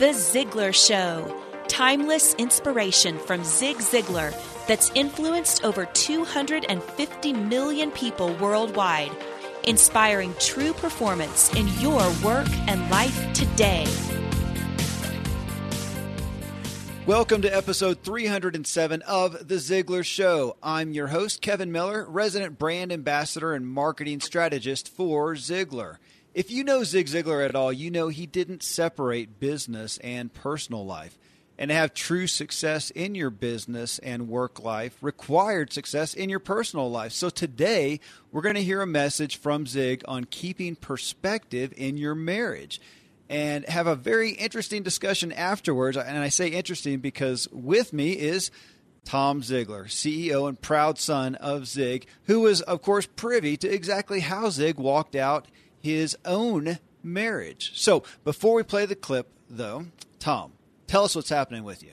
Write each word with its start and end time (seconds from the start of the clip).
The 0.00 0.14
Ziglar 0.14 0.72
Show. 0.72 1.42
Timeless 1.68 2.32
inspiration 2.36 3.18
from 3.18 3.44
Zig 3.44 3.76
Ziglar 3.76 4.32
that's 4.66 4.90
influenced 4.94 5.62
over 5.62 5.84
250 5.84 7.32
million 7.34 7.90
people 7.90 8.32
worldwide, 8.36 9.14
inspiring 9.64 10.34
true 10.40 10.72
performance 10.72 11.54
in 11.54 11.68
your 11.80 12.00
work 12.24 12.48
and 12.66 12.90
life 12.90 13.30
today. 13.34 13.84
Welcome 17.04 17.42
to 17.42 17.54
episode 17.54 18.02
307 18.02 19.02
of 19.02 19.48
The 19.48 19.56
Ziglar 19.56 20.02
Show. 20.02 20.56
I'm 20.62 20.94
your 20.94 21.08
host, 21.08 21.42
Kevin 21.42 21.70
Miller, 21.72 22.06
resident 22.08 22.58
brand 22.58 22.90
ambassador 22.90 23.52
and 23.52 23.68
marketing 23.68 24.20
strategist 24.20 24.88
for 24.88 25.34
Ziglar. 25.34 25.98
If 26.32 26.50
you 26.50 26.62
know 26.62 26.84
Zig 26.84 27.06
Ziglar 27.06 27.44
at 27.44 27.56
all, 27.56 27.72
you 27.72 27.90
know 27.90 28.08
he 28.08 28.26
didn't 28.26 28.62
separate 28.62 29.40
business 29.40 29.98
and 29.98 30.32
personal 30.32 30.86
life. 30.86 31.18
And 31.58 31.68
to 31.68 31.74
have 31.74 31.92
true 31.92 32.26
success 32.26 32.90
in 32.90 33.14
your 33.14 33.28
business 33.28 33.98
and 33.98 34.28
work 34.28 34.62
life 34.62 34.96
required 35.02 35.72
success 35.72 36.14
in 36.14 36.30
your 36.30 36.38
personal 36.38 36.90
life. 36.90 37.12
So 37.12 37.28
today, 37.28 38.00
we're 38.32 38.40
going 38.40 38.54
to 38.54 38.62
hear 38.62 38.80
a 38.80 38.86
message 38.86 39.36
from 39.36 39.66
Zig 39.66 40.02
on 40.08 40.24
keeping 40.24 40.74
perspective 40.76 41.74
in 41.76 41.98
your 41.98 42.14
marriage 42.14 42.80
and 43.28 43.66
have 43.66 43.86
a 43.86 43.94
very 43.94 44.30
interesting 44.30 44.82
discussion 44.82 45.32
afterwards. 45.32 45.98
And 45.98 46.16
I 46.16 46.28
say 46.28 46.48
interesting 46.48 47.00
because 47.00 47.46
with 47.52 47.92
me 47.92 48.12
is 48.12 48.50
Tom 49.04 49.42
Ziglar, 49.42 49.86
CEO 49.86 50.48
and 50.48 50.60
proud 50.60 50.98
son 50.98 51.34
of 51.34 51.66
Zig, 51.66 52.06
who 52.24 52.40
was, 52.40 52.62
of 52.62 52.80
course, 52.80 53.06
privy 53.16 53.56
to 53.58 53.68
exactly 53.68 54.20
how 54.20 54.48
Zig 54.48 54.78
walked 54.78 55.14
out 55.14 55.46
his 55.80 56.16
own 56.24 56.78
marriage. 57.02 57.72
So 57.74 58.04
before 58.24 58.54
we 58.54 58.62
play 58.62 58.86
the 58.86 58.94
clip, 58.94 59.28
though, 59.48 59.86
Tom, 60.18 60.52
tell 60.86 61.04
us 61.04 61.16
what's 61.16 61.30
happening 61.30 61.64
with 61.64 61.82
you. 61.82 61.92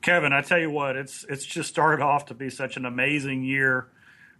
Kevin, 0.00 0.32
I 0.32 0.42
tell 0.42 0.58
you 0.58 0.70
what, 0.70 0.96
it's 0.96 1.24
it's 1.28 1.44
just 1.44 1.68
started 1.68 2.02
off 2.02 2.26
to 2.26 2.34
be 2.34 2.50
such 2.50 2.76
an 2.76 2.84
amazing 2.84 3.42
year. 3.42 3.88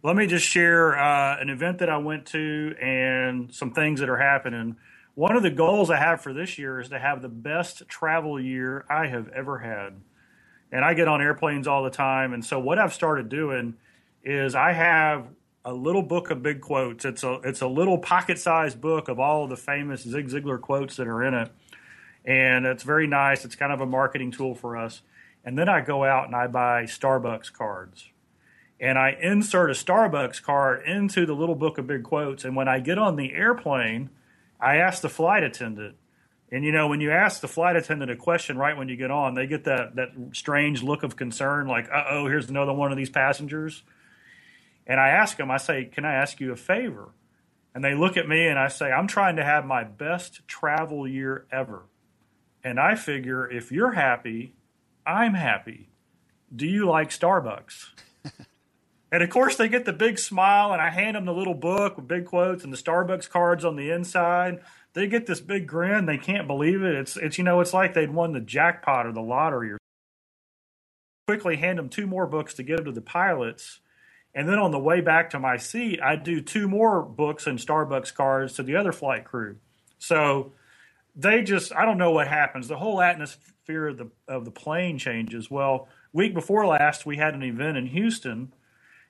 Let 0.03 0.15
me 0.15 0.27
just 0.27 0.47
share 0.47 0.97
uh, 0.97 1.41
an 1.41 1.49
event 1.49 1.79
that 1.79 1.91
I 1.91 1.99
went 1.99 2.27
to 2.27 2.77
and 2.81 3.53
some 3.53 3.73
things 3.73 3.99
that 4.01 4.09
are 4.09 4.19
happening. 4.19 4.77
One 5.17 5.35
of 5.35 5.43
the 5.43 5.51
goals 5.51 5.91
I 5.91 5.97
have 5.97 6.21
for 6.21 6.33
this 6.33 6.59
year 6.59 6.79
is 6.79 6.91
to 6.91 6.99
have 6.99 7.23
the 7.23 7.29
best 7.29 7.89
travel 7.89 8.41
year 8.41 8.85
I 8.89 9.09
have 9.09 9.29
ever 9.31 9.59
had. 9.59 10.01
And 10.71 10.85
I 10.85 10.95
get 10.95 11.09
on 11.09 11.21
airplanes 11.21 11.67
all 11.67 11.83
the 11.83 11.91
time. 11.91 12.33
And 12.33 12.45
so, 12.45 12.61
what 12.61 12.79
I've 12.79 12.95
started 12.95 13.29
doing 13.29 13.75
is 14.23 14.55
I 14.55 14.73
have 14.73 15.27
a 15.65 15.73
little 15.73 16.03
book 16.03 16.31
of 16.31 16.43
big 16.43 16.61
quotes. 16.61 17.05
It's 17.05 17.23
a 17.23 17.41
it's 17.45 17.61
a 17.61 17.67
little 17.67 17.99
pocket 17.99 18.39
sized 18.39 18.81
book 18.81 19.09
of 19.09 19.19
all 19.19 19.45
of 19.45 19.51
the 19.51 19.57
famous 19.57 20.03
Zig 20.03 20.29
Ziglar 20.29 20.61
quotes 20.61 20.97
that 20.97 21.07
are 21.07 21.23
in 21.23 21.35
it, 21.35 21.51
and 22.25 22.67
it's 22.67 22.83
very 22.83 23.07
nice. 23.07 23.45
It's 23.45 23.57
kind 23.57 23.73
of 23.73 23.81
a 23.81 23.87
marketing 23.87 24.31
tool 24.31 24.55
for 24.55 24.77
us. 24.77 25.03
And 25.45 25.59
then 25.59 25.69
I 25.69 25.81
go 25.81 26.05
out 26.05 26.27
and 26.27 26.35
I 26.35 26.47
buy 26.47 26.83
Starbucks 26.85 27.53
cards, 27.53 28.11
and 28.81 28.99
I 28.99 29.17
insert 29.21 29.71
a 29.71 29.75
Starbucks 29.75 30.43
card 30.43 30.87
into 30.87 31.27
the 31.27 31.35
little 31.35 31.55
book 31.55 31.79
of 31.79 31.87
big 31.87 32.03
quotes. 32.03 32.45
And 32.45 32.57
when 32.57 32.69
I 32.69 32.81
get 32.81 32.99
on 32.99 33.17
the 33.17 33.33
airplane, 33.33 34.11
I 34.61 34.77
ask 34.77 35.03
the 35.03 35.09
flight 35.09 35.43
attendant. 35.43 35.97
And 36.51 36.65
you 36.65 36.73
know, 36.73 36.89
when 36.89 37.01
you 37.01 37.11
ask 37.11 37.41
the 37.41 37.49
flight 37.49 37.77
attendant 37.77 38.11
a 38.11 38.17
question 38.17 38.57
right 38.57 38.77
when 38.77 38.89
you 38.89 38.97
get 38.97 39.11
on, 39.11 39.35
they 39.35 39.47
get 39.47 39.65
that 39.65 39.97
that 39.97 40.09
strange 40.33 40.83
look 40.83 41.03
of 41.03 41.17
concern, 41.17 41.67
like, 41.67 41.91
"Uh 41.91 42.05
oh, 42.09 42.27
here's 42.27 42.49
another 42.49 42.73
one 42.73 42.91
of 42.91 42.97
these 42.97 43.11
passengers." 43.11 43.83
And 44.89 44.99
I 44.99 45.11
ask 45.11 45.37
them, 45.37 45.51
I 45.51 45.59
say, 45.59 45.85
Can 45.85 46.05
I 46.05 46.15
ask 46.15 46.41
you 46.41 46.51
a 46.51 46.57
favor? 46.57 47.11
And 47.75 47.85
they 47.85 47.95
look 47.95 48.17
at 48.17 48.29
me 48.29 48.49
and 48.49 48.59
I 48.59 48.69
say, 48.69 48.91
I'm 48.91 49.07
trying 49.07 49.37
to 49.37 49.45
have 49.45 49.65
my 49.65 49.85
best 49.85 50.49
travel 50.49 51.07
year 51.07 51.47
ever. 51.53 51.83
And 52.65 52.81
I 52.81 52.97
figure 52.97 53.49
if 53.49 53.71
you're 53.71 53.93
happy, 53.93 54.55
I'm 55.07 55.35
happy. 55.35 55.91
Do 56.55 56.67
you 56.67 56.87
like 56.87 57.11
Starbucks? 57.11 57.91
and 59.13 59.23
of 59.23 59.31
course, 59.31 59.57
they 59.57 59.69
get 59.69 59.85
the 59.85 59.93
big 59.93 60.19
smile, 60.19 60.73
and 60.73 60.81
I 60.81 60.91
hand 60.91 61.15
them 61.15 61.27
the 61.27 61.35
little 61.35 61.55
book 61.55 61.97
with 61.97 62.09
big 62.09 62.25
quotes 62.25 62.65
and 62.65 62.73
the 62.73 62.77
Starbucks 62.77 63.29
cards 63.29 63.65
on 63.65 63.77
the 63.77 63.91
inside. 63.91 64.61
They 64.95 65.07
get 65.07 65.27
this 65.27 65.41
big 65.41 65.67
grin. 65.67 66.07
They 66.07 66.19
can't 66.19 66.47
believe 66.47 66.83
it. 66.83 66.95
It's, 66.95 67.17
it's 67.17 67.39
you 67.39 67.45
know, 67.45 67.61
it's 67.61 67.75
like 67.75 67.95
they'd 67.95 68.13
won 68.13 68.33
the 68.33 68.41
jackpot 68.41 69.07
or 69.07 69.13
the 69.13 69.21
lottery. 69.21 69.73
Or 69.73 69.79
quickly 71.29 71.57
hand 71.57 71.79
them 71.79 71.91
two 71.91 72.07
more 72.07 72.27
books 72.27 72.55
to 72.55 72.63
get 72.63 72.79
them 72.79 72.87
to 72.87 72.93
the 72.93 73.03
pilots 73.03 73.81
and 74.39 74.49
then 74.49 74.61
on 74.61 74.71
the 74.71 74.79
way 74.79 75.01
back 75.01 75.31
to 75.31 75.41
my 75.41 75.57
seat, 75.57 75.99
I 76.01 76.15
do 76.15 76.41
two 76.41 76.69
more 76.69 77.03
books 77.03 77.49
and 77.49 77.59
Starbucks 77.59 78.15
cards 78.15 78.53
to 78.53 78.63
the 78.63 78.77
other 78.77 78.93
flight 78.93 79.25
crew. 79.25 79.57
So 79.99 80.53
they 81.17 81.43
just 81.43 81.75
I 81.75 81.85
don't 81.85 81.99
know 81.99 82.13
what 82.13 82.29
happens. 82.29 82.69
The 82.69 82.77
whole 82.77 83.01
atmosphere 83.01 83.89
of 83.89 83.99
the 83.99 84.13
of 84.29 84.45
the 84.45 84.53
plane 84.53 84.97
changes. 84.97 85.51
Well, 85.51 85.89
week 86.13 86.35
before 86.35 86.65
last 86.67 87.05
we 87.05 87.17
had 87.17 87.35
an 87.35 87.43
event 87.43 87.79
in 87.79 87.87
Houston, 87.87 88.53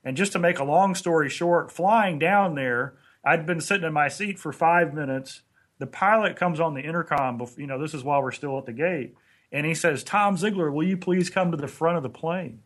and 0.02 0.16
just 0.16 0.32
to 0.32 0.38
make 0.38 0.58
a 0.58 0.64
long 0.64 0.94
story 0.94 1.28
short, 1.28 1.70
flying 1.70 2.18
down 2.18 2.54
there, 2.54 2.94
I'd 3.22 3.44
been 3.44 3.60
sitting 3.60 3.86
in 3.86 3.92
my 3.92 4.08
seat 4.08 4.38
for 4.38 4.50
five 4.50 4.94
minutes. 4.94 5.42
The 5.78 5.86
pilot 5.86 6.36
comes 6.36 6.58
on 6.58 6.72
the 6.72 6.80
intercom. 6.80 7.46
You 7.58 7.66
know, 7.66 7.78
this 7.78 7.92
is 7.92 8.02
while 8.02 8.22
we're 8.22 8.32
still 8.32 8.56
at 8.56 8.64
the 8.64 8.72
gate, 8.72 9.14
and 9.52 9.66
he 9.66 9.74
says, 9.74 10.02
"Tom 10.02 10.36
Ziglar, 10.36 10.72
will 10.72 10.88
you 10.88 10.96
please 10.96 11.28
come 11.28 11.50
to 11.50 11.58
the 11.58 11.68
front 11.68 11.98
of 11.98 12.02
the 12.02 12.08
plane?" 12.08 12.62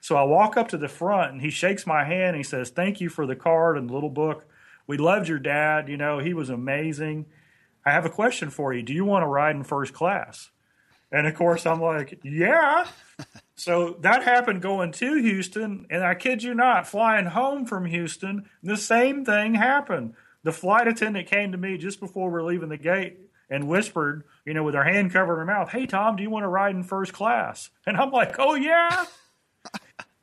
So 0.00 0.16
I 0.16 0.22
walk 0.22 0.56
up 0.56 0.68
to 0.68 0.78
the 0.78 0.88
front 0.88 1.32
and 1.32 1.40
he 1.42 1.50
shakes 1.50 1.86
my 1.86 2.04
hand 2.04 2.28
and 2.28 2.36
he 2.36 2.42
says, 2.42 2.70
Thank 2.70 3.00
you 3.00 3.08
for 3.08 3.26
the 3.26 3.36
card 3.36 3.76
and 3.76 3.88
the 3.88 3.94
little 3.94 4.10
book. 4.10 4.46
We 4.86 4.96
loved 4.96 5.28
your 5.28 5.38
dad. 5.38 5.88
You 5.88 5.96
know, 5.96 6.18
he 6.18 6.34
was 6.34 6.50
amazing. 6.50 7.26
I 7.84 7.92
have 7.92 8.04
a 8.04 8.10
question 8.10 8.50
for 8.50 8.72
you. 8.72 8.82
Do 8.82 8.92
you 8.92 9.04
want 9.04 9.22
to 9.22 9.28
ride 9.28 9.56
in 9.56 9.64
first 9.64 9.92
class? 9.92 10.50
And 11.12 11.26
of 11.26 11.34
course, 11.34 11.66
I'm 11.66 11.80
like, 11.80 12.18
Yeah. 12.22 12.86
so 13.54 13.96
that 14.00 14.22
happened 14.22 14.62
going 14.62 14.92
to 14.92 15.16
Houston. 15.16 15.86
And 15.90 16.02
I 16.02 16.14
kid 16.14 16.42
you 16.42 16.54
not, 16.54 16.86
flying 16.86 17.26
home 17.26 17.66
from 17.66 17.84
Houston, 17.84 18.48
the 18.62 18.76
same 18.76 19.24
thing 19.24 19.54
happened. 19.54 20.14
The 20.42 20.52
flight 20.52 20.88
attendant 20.88 21.28
came 21.28 21.52
to 21.52 21.58
me 21.58 21.76
just 21.76 22.00
before 22.00 22.30
we're 22.30 22.42
leaving 22.42 22.70
the 22.70 22.78
gate 22.78 23.18
and 23.50 23.68
whispered, 23.68 24.24
you 24.46 24.54
know, 24.54 24.62
with 24.62 24.74
her 24.74 24.84
hand 24.84 25.12
covering 25.12 25.40
her 25.40 25.44
mouth, 25.44 25.70
Hey, 25.70 25.86
Tom, 25.86 26.16
do 26.16 26.22
you 26.22 26.30
want 26.30 26.44
to 26.44 26.48
ride 26.48 26.74
in 26.74 26.84
first 26.84 27.12
class? 27.12 27.70
And 27.86 27.96
I'm 27.96 28.10
like, 28.10 28.36
Oh, 28.38 28.54
yeah. 28.54 29.04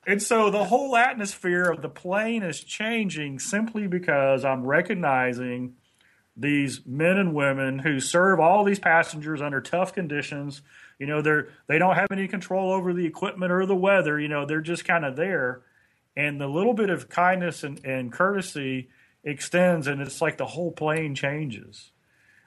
And 0.07 0.24
so 0.24 0.50
the 0.50 0.63
whole 0.63 0.95
atmosphere 0.95 1.65
of 1.65 1.81
the 1.81 1.89
plane 1.89 2.42
is 2.42 2.62
changing 2.62 3.39
simply 3.39 3.88
because 3.88 4.45
I'm 4.45 4.65
recognizing 4.65 5.74
these 6.38 6.80
men 6.86 7.18
and 7.18 7.33
women 7.33 7.80
who 7.80 8.00
serve 8.00 8.39
all 8.39 8.63
these 8.63 8.80
passengers 8.80 9.42
under 9.42 9.59
tough 9.59 9.94
conditions. 9.94 10.62
You 10.98 11.07
know, 11.07 11.21
they're 11.21 11.50
they 11.68 11.77
don't 11.77 11.95
have 11.95 12.07
any 12.09 12.30
control 12.30 12.71
over 12.71 12.94
the 12.94 13.06
equipment 13.06 13.51
or 13.51 13.65
the 13.65 13.75
weather. 13.75 14.18
You 14.18 14.30
know, 14.30 14.45
they're 14.45 14.62
just 14.62 14.86
kind 14.86 15.04
of 15.04 15.18
there, 15.18 15.63
and 16.15 16.39
the 16.39 16.48
little 16.48 16.74
bit 16.74 16.89
of 16.89 17.09
kindness 17.09 17.65
and, 17.65 17.83
and 17.83 18.09
courtesy 18.09 18.88
extends, 19.25 19.88
and 19.88 20.01
it's 20.01 20.21
like 20.21 20.38
the 20.38 20.45
whole 20.45 20.71
plane 20.71 21.15
changes. 21.15 21.92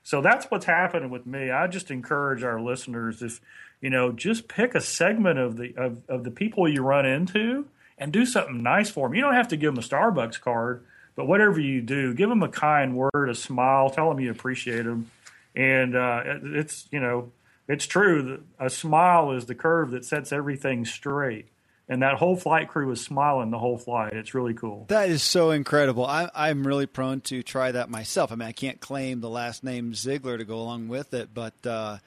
So 0.03 0.23
that's 0.23 0.47
what's 0.47 0.65
happening 0.65 1.11
with 1.11 1.27
me. 1.27 1.51
I 1.51 1.67
just 1.67 1.91
encourage 1.91 2.43
our 2.43 2.59
listeners 2.59 3.21
if 3.21 3.41
you 3.81 3.91
know 3.91 4.13
just 4.13 4.49
pick 4.49 4.75
a 4.75 4.81
segment 4.81 5.39
of 5.39 5.57
the 5.57 5.75
of, 5.77 5.99
of 6.09 6.25
the 6.25 6.31
people 6.31 6.69
you 6.69 6.83
run 6.83 7.07
into 7.07 7.67
and 7.99 8.13
do 8.13 8.25
something 8.25 8.63
nice 8.63 8.91
for 8.91 9.09
them. 9.09 9.15
You 9.15 9.23
don't 9.23 9.35
have 9.35 9.49
to 9.49 9.57
give 9.57 9.75
them 9.75 9.83
a 9.83 9.87
Starbucks 9.87 10.41
card 10.41 10.85
but 11.21 11.27
whatever 11.27 11.61
you 11.61 11.83
do, 11.83 12.15
give 12.15 12.31
them 12.31 12.43
a 12.43 12.49
kind 12.49 12.97
word, 12.97 13.29
a 13.29 13.35
smile, 13.35 13.91
tell 13.91 14.09
them 14.09 14.21
you 14.21 14.31
appreciate 14.31 14.85
them. 14.85 15.11
And 15.55 15.95
uh, 15.95 16.23
it's, 16.43 16.87
you 16.91 16.99
know, 16.99 17.33
it's 17.69 17.87
true 17.87 18.23
that 18.59 18.67
a 18.67 18.71
smile 18.71 19.33
is 19.33 19.45
the 19.45 19.55
curve 19.55 19.91
that 19.91 20.07
sets 20.07 20.33
everything 20.33 20.87
straight. 20.87 21.49
And 21.91 22.03
that 22.03 22.15
whole 22.15 22.37
flight 22.37 22.69
crew 22.69 22.87
was 22.87 23.03
smiling 23.03 23.51
the 23.51 23.59
whole 23.59 23.77
flight. 23.77 24.15
It's 24.15 24.33
really 24.33 24.55
cool. 24.55 24.87
That 24.89 25.11
is 25.11 25.23
so 25.23 25.51
incredible. 25.51 26.07
I, 26.07 26.31
I'm 26.35 26.67
really 26.67 26.87
prone 26.87 27.21
to 27.23 27.43
try 27.43 27.73
that 27.73 27.91
myself. 27.91 28.33
I 28.33 28.37
mean, 28.37 28.49
I 28.49 28.53
can't 28.53 28.81
claim 28.81 29.21
the 29.21 29.29
last 29.29 29.63
name 29.63 29.93
Ziglar 29.93 30.39
to 30.39 30.47
go 30.47 30.57
along 30.57 30.89
with 30.89 31.13
it, 31.13 31.35
but 31.35 31.67
uh, 31.67 31.99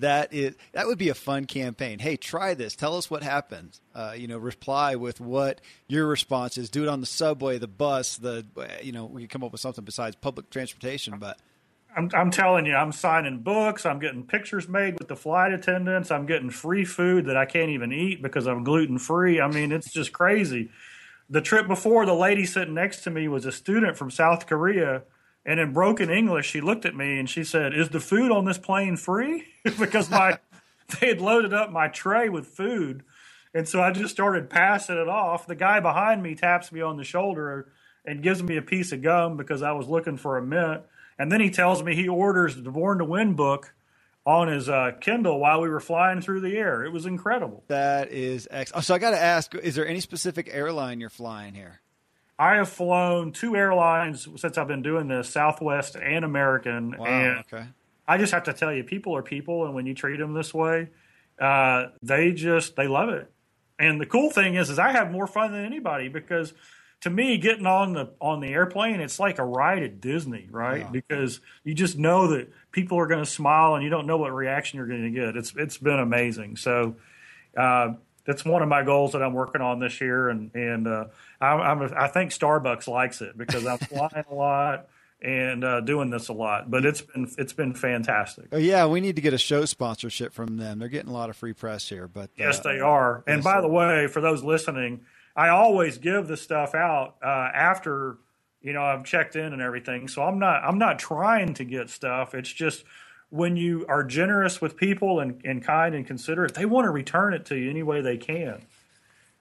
that 0.00 0.32
is 0.32 0.56
that 0.72 0.86
would 0.86 0.98
be 0.98 1.08
a 1.08 1.14
fun 1.14 1.46
campaign. 1.46 1.98
Hey, 1.98 2.16
try 2.16 2.54
this. 2.54 2.76
Tell 2.76 2.96
us 2.96 3.10
what 3.10 3.22
happens. 3.22 3.80
Uh, 3.94 4.14
you 4.16 4.28
know, 4.28 4.38
reply 4.38 4.96
with 4.96 5.20
what 5.20 5.60
your 5.86 6.06
response 6.06 6.58
is. 6.58 6.70
Do 6.70 6.82
it 6.82 6.88
on 6.88 7.00
the 7.00 7.06
subway, 7.06 7.58
the 7.58 7.68
bus, 7.68 8.16
the 8.16 8.44
you 8.82 8.92
know, 8.92 9.06
we 9.06 9.22
could 9.22 9.30
come 9.30 9.44
up 9.44 9.52
with 9.52 9.60
something 9.60 9.84
besides 9.84 10.16
public 10.16 10.50
transportation. 10.50 11.18
But 11.18 11.38
I'm, 11.96 12.10
I'm 12.14 12.30
telling 12.30 12.66
you, 12.66 12.74
I'm 12.74 12.92
signing 12.92 13.38
books. 13.38 13.84
I'm 13.84 13.98
getting 13.98 14.24
pictures 14.24 14.68
made 14.68 14.98
with 14.98 15.08
the 15.08 15.16
flight 15.16 15.52
attendants. 15.52 16.10
I'm 16.10 16.26
getting 16.26 16.50
free 16.50 16.84
food 16.84 17.26
that 17.26 17.36
I 17.36 17.44
can't 17.44 17.70
even 17.70 17.92
eat 17.92 18.22
because 18.22 18.46
I'm 18.46 18.64
gluten 18.64 18.98
free. 18.98 19.40
I 19.40 19.48
mean, 19.48 19.72
it's 19.72 19.92
just 19.92 20.12
crazy. 20.12 20.70
The 21.30 21.40
trip 21.40 21.66
before, 21.66 22.06
the 22.06 22.14
lady 22.14 22.46
sitting 22.46 22.74
next 22.74 23.02
to 23.02 23.10
me 23.10 23.28
was 23.28 23.44
a 23.44 23.52
student 23.52 23.96
from 23.96 24.10
South 24.10 24.46
Korea 24.46 25.02
and 25.48 25.58
in 25.58 25.72
broken 25.72 26.10
English, 26.10 26.50
she 26.50 26.60
looked 26.60 26.84
at 26.84 26.94
me 26.94 27.18
and 27.18 27.28
she 27.28 27.42
said, 27.42 27.72
"Is 27.72 27.88
the 27.88 28.00
food 28.00 28.30
on 28.30 28.44
this 28.44 28.58
plane 28.58 28.98
free?" 28.98 29.46
because 29.78 30.10
my 30.10 30.38
they 31.00 31.08
had 31.08 31.22
loaded 31.22 31.54
up 31.54 31.72
my 31.72 31.88
tray 31.88 32.28
with 32.28 32.46
food, 32.46 33.02
and 33.54 33.66
so 33.66 33.80
I 33.80 33.90
just 33.90 34.12
started 34.12 34.50
passing 34.50 34.98
it 34.98 35.08
off. 35.08 35.46
The 35.46 35.56
guy 35.56 35.80
behind 35.80 36.22
me 36.22 36.34
taps 36.34 36.70
me 36.70 36.82
on 36.82 36.98
the 36.98 37.04
shoulder 37.04 37.72
and 38.04 38.22
gives 38.22 38.42
me 38.42 38.58
a 38.58 38.62
piece 38.62 38.92
of 38.92 39.00
gum 39.00 39.38
because 39.38 39.62
I 39.62 39.72
was 39.72 39.88
looking 39.88 40.18
for 40.18 40.36
a 40.36 40.42
mint, 40.42 40.82
and 41.18 41.32
then 41.32 41.40
he 41.40 41.48
tells 41.48 41.82
me 41.82 41.94
he 41.94 42.08
orders 42.08 42.54
the 42.54 42.70
Born 42.70 42.98
to 42.98 43.06
Win 43.06 43.32
book 43.32 43.72
on 44.26 44.48
his 44.48 44.68
uh, 44.68 44.92
Kindle 45.00 45.40
while 45.40 45.62
we 45.62 45.70
were 45.70 45.80
flying 45.80 46.20
through 46.20 46.42
the 46.42 46.58
air. 46.58 46.84
It 46.84 46.92
was 46.92 47.06
incredible. 47.06 47.64
That 47.68 48.12
is 48.12 48.46
excellent. 48.50 48.84
So 48.84 48.94
I 48.94 48.98
got 48.98 49.12
to 49.12 49.18
ask: 49.18 49.54
Is 49.54 49.76
there 49.76 49.88
any 49.88 50.00
specific 50.00 50.50
airline 50.52 51.00
you're 51.00 51.08
flying 51.08 51.54
here? 51.54 51.80
I 52.38 52.56
have 52.56 52.68
flown 52.68 53.32
two 53.32 53.56
airlines 53.56 54.28
since 54.36 54.56
I've 54.56 54.68
been 54.68 54.82
doing 54.82 55.08
this, 55.08 55.28
Southwest 55.28 55.96
and 55.96 56.24
American. 56.24 56.96
Wow, 56.96 57.06
and 57.06 57.38
okay. 57.40 57.66
I 58.06 58.16
just 58.16 58.32
have 58.32 58.44
to 58.44 58.52
tell 58.52 58.72
you, 58.72 58.84
people 58.84 59.16
are 59.16 59.22
people, 59.22 59.64
and 59.64 59.74
when 59.74 59.86
you 59.86 59.94
treat 59.94 60.18
them 60.18 60.34
this 60.34 60.54
way, 60.54 60.88
uh, 61.40 61.86
they 62.02 62.32
just 62.32 62.76
they 62.76 62.86
love 62.86 63.08
it. 63.08 63.30
And 63.78 64.00
the 64.00 64.06
cool 64.06 64.30
thing 64.30 64.54
is, 64.54 64.70
is 64.70 64.78
I 64.78 64.92
have 64.92 65.10
more 65.10 65.26
fun 65.26 65.52
than 65.52 65.64
anybody 65.64 66.08
because 66.08 66.54
to 67.02 67.10
me, 67.10 67.38
getting 67.38 67.66
on 67.66 67.92
the 67.92 68.10
on 68.20 68.40
the 68.40 68.48
airplane, 68.48 69.00
it's 69.00 69.18
like 69.18 69.38
a 69.38 69.44
ride 69.44 69.82
at 69.82 70.00
Disney, 70.00 70.48
right? 70.50 70.82
Yeah. 70.82 70.90
Because 70.90 71.40
you 71.64 71.74
just 71.74 71.98
know 71.98 72.28
that 72.28 72.52
people 72.70 72.98
are 72.98 73.06
going 73.06 73.24
to 73.24 73.30
smile, 73.30 73.74
and 73.74 73.82
you 73.82 73.90
don't 73.90 74.06
know 74.06 74.16
what 74.16 74.32
reaction 74.32 74.78
you're 74.78 74.86
going 74.86 75.02
to 75.02 75.10
get. 75.10 75.36
It's 75.36 75.54
it's 75.56 75.78
been 75.78 75.98
amazing. 75.98 76.56
So. 76.56 76.96
Uh, 77.56 77.94
that's 78.28 78.44
one 78.44 78.60
of 78.60 78.68
my 78.68 78.82
goals 78.82 79.12
that 79.12 79.22
I'm 79.22 79.32
working 79.32 79.62
on 79.62 79.78
this 79.78 80.02
year, 80.02 80.28
and 80.28 80.54
and 80.54 80.86
uh, 80.86 81.06
I'm, 81.40 81.60
I'm 81.60 81.82
a, 81.82 81.94
I 81.96 82.08
think 82.08 82.30
Starbucks 82.30 82.86
likes 82.86 83.22
it 83.22 83.38
because 83.38 83.66
I'm 83.66 83.78
flying 83.78 84.24
a 84.30 84.34
lot 84.34 84.88
and 85.22 85.64
uh, 85.64 85.80
doing 85.80 86.10
this 86.10 86.28
a 86.28 86.34
lot. 86.34 86.70
But 86.70 86.84
it's 86.84 87.00
been 87.00 87.30
it's 87.38 87.54
been 87.54 87.72
fantastic. 87.72 88.48
Oh, 88.52 88.58
yeah, 88.58 88.84
we 88.84 89.00
need 89.00 89.16
to 89.16 89.22
get 89.22 89.32
a 89.32 89.38
show 89.38 89.64
sponsorship 89.64 90.34
from 90.34 90.58
them. 90.58 90.78
They're 90.78 90.90
getting 90.90 91.08
a 91.08 91.14
lot 91.14 91.30
of 91.30 91.36
free 91.38 91.54
press 91.54 91.88
here. 91.88 92.06
But 92.06 92.28
yes, 92.36 92.58
uh, 92.58 92.64
they 92.64 92.80
are. 92.80 93.24
And 93.26 93.38
yes, 93.38 93.44
by 93.44 93.62
the 93.62 93.68
way, 93.68 94.06
for 94.08 94.20
those 94.20 94.44
listening, 94.44 95.06
I 95.34 95.48
always 95.48 95.96
give 95.96 96.28
the 96.28 96.36
stuff 96.36 96.74
out 96.74 97.14
uh, 97.24 97.48
after 97.54 98.18
you 98.60 98.74
know 98.74 98.82
I've 98.82 99.04
checked 99.04 99.36
in 99.36 99.54
and 99.54 99.62
everything. 99.62 100.06
So 100.06 100.22
I'm 100.22 100.38
not 100.38 100.62
I'm 100.64 100.76
not 100.76 100.98
trying 100.98 101.54
to 101.54 101.64
get 101.64 101.88
stuff. 101.88 102.34
It's 102.34 102.52
just 102.52 102.84
when 103.30 103.56
you 103.56 103.84
are 103.88 104.02
generous 104.04 104.60
with 104.60 104.76
people 104.76 105.20
and, 105.20 105.40
and 105.44 105.62
kind 105.62 105.94
and 105.94 106.06
considerate, 106.06 106.54
they 106.54 106.64
want 106.64 106.86
to 106.86 106.90
return 106.90 107.34
it 107.34 107.44
to 107.46 107.56
you 107.56 107.70
any 107.70 107.82
way 107.82 108.00
they 108.00 108.16
can. 108.16 108.62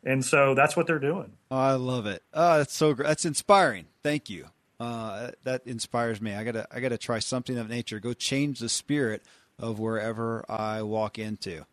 And 0.04 0.24
so 0.24 0.56
that's 0.56 0.76
what 0.76 0.88
they're 0.88 1.00
doing. 1.00 1.34
Oh, 1.52 1.58
I 1.58 1.74
love 1.74 2.06
it. 2.06 2.24
Oh, 2.34 2.60
that's 2.60 2.74
so 2.76 2.94
great. 2.94 3.08
That's 3.08 3.26
inspiring. 3.26 3.86
Thank 4.04 4.30
you. 4.30 4.48
Uh, 4.80 5.32
that 5.44 5.66
inspires 5.66 6.22
me. 6.22 6.34
I 6.34 6.44
gotta, 6.44 6.68
I 6.72 6.80
gotta 6.80 6.98
try 6.98 7.20
something 7.20 7.58
of 7.58 7.68
nature. 7.70 8.00
Go 8.00 8.14
change 8.14 8.60
the 8.60 8.70
spirit 8.70 9.24
of 9.58 9.80
wherever 9.80 10.46
I 10.50 10.84
walk 10.84 11.18
into. 11.18 11.66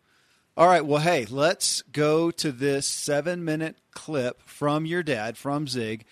All 0.57 0.67
right. 0.67 0.85
Well, 0.85 1.01
hey, 1.01 1.25
let's 1.29 1.81
go 1.83 2.31
to 2.31 2.51
this 2.51 2.87
seven 2.87 3.43
minute 3.43 3.77
clip 3.91 4.41
from 4.41 4.85
your 4.85 5.03
dad, 5.03 5.37
from 5.37 5.67
Zig 5.67 6.05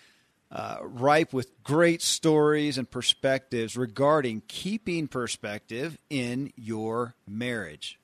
uh, 0.54 0.78
ripe 0.82 1.34
with 1.34 1.64
great 1.64 2.02
stories 2.02 2.78
and 2.78 2.90
perspectives 2.90 3.76
regarding 3.76 4.44
keeping 4.48 5.08
perspective 5.08 5.98
in 6.12 6.54
your 6.56 7.16
marriage. 7.28 8.00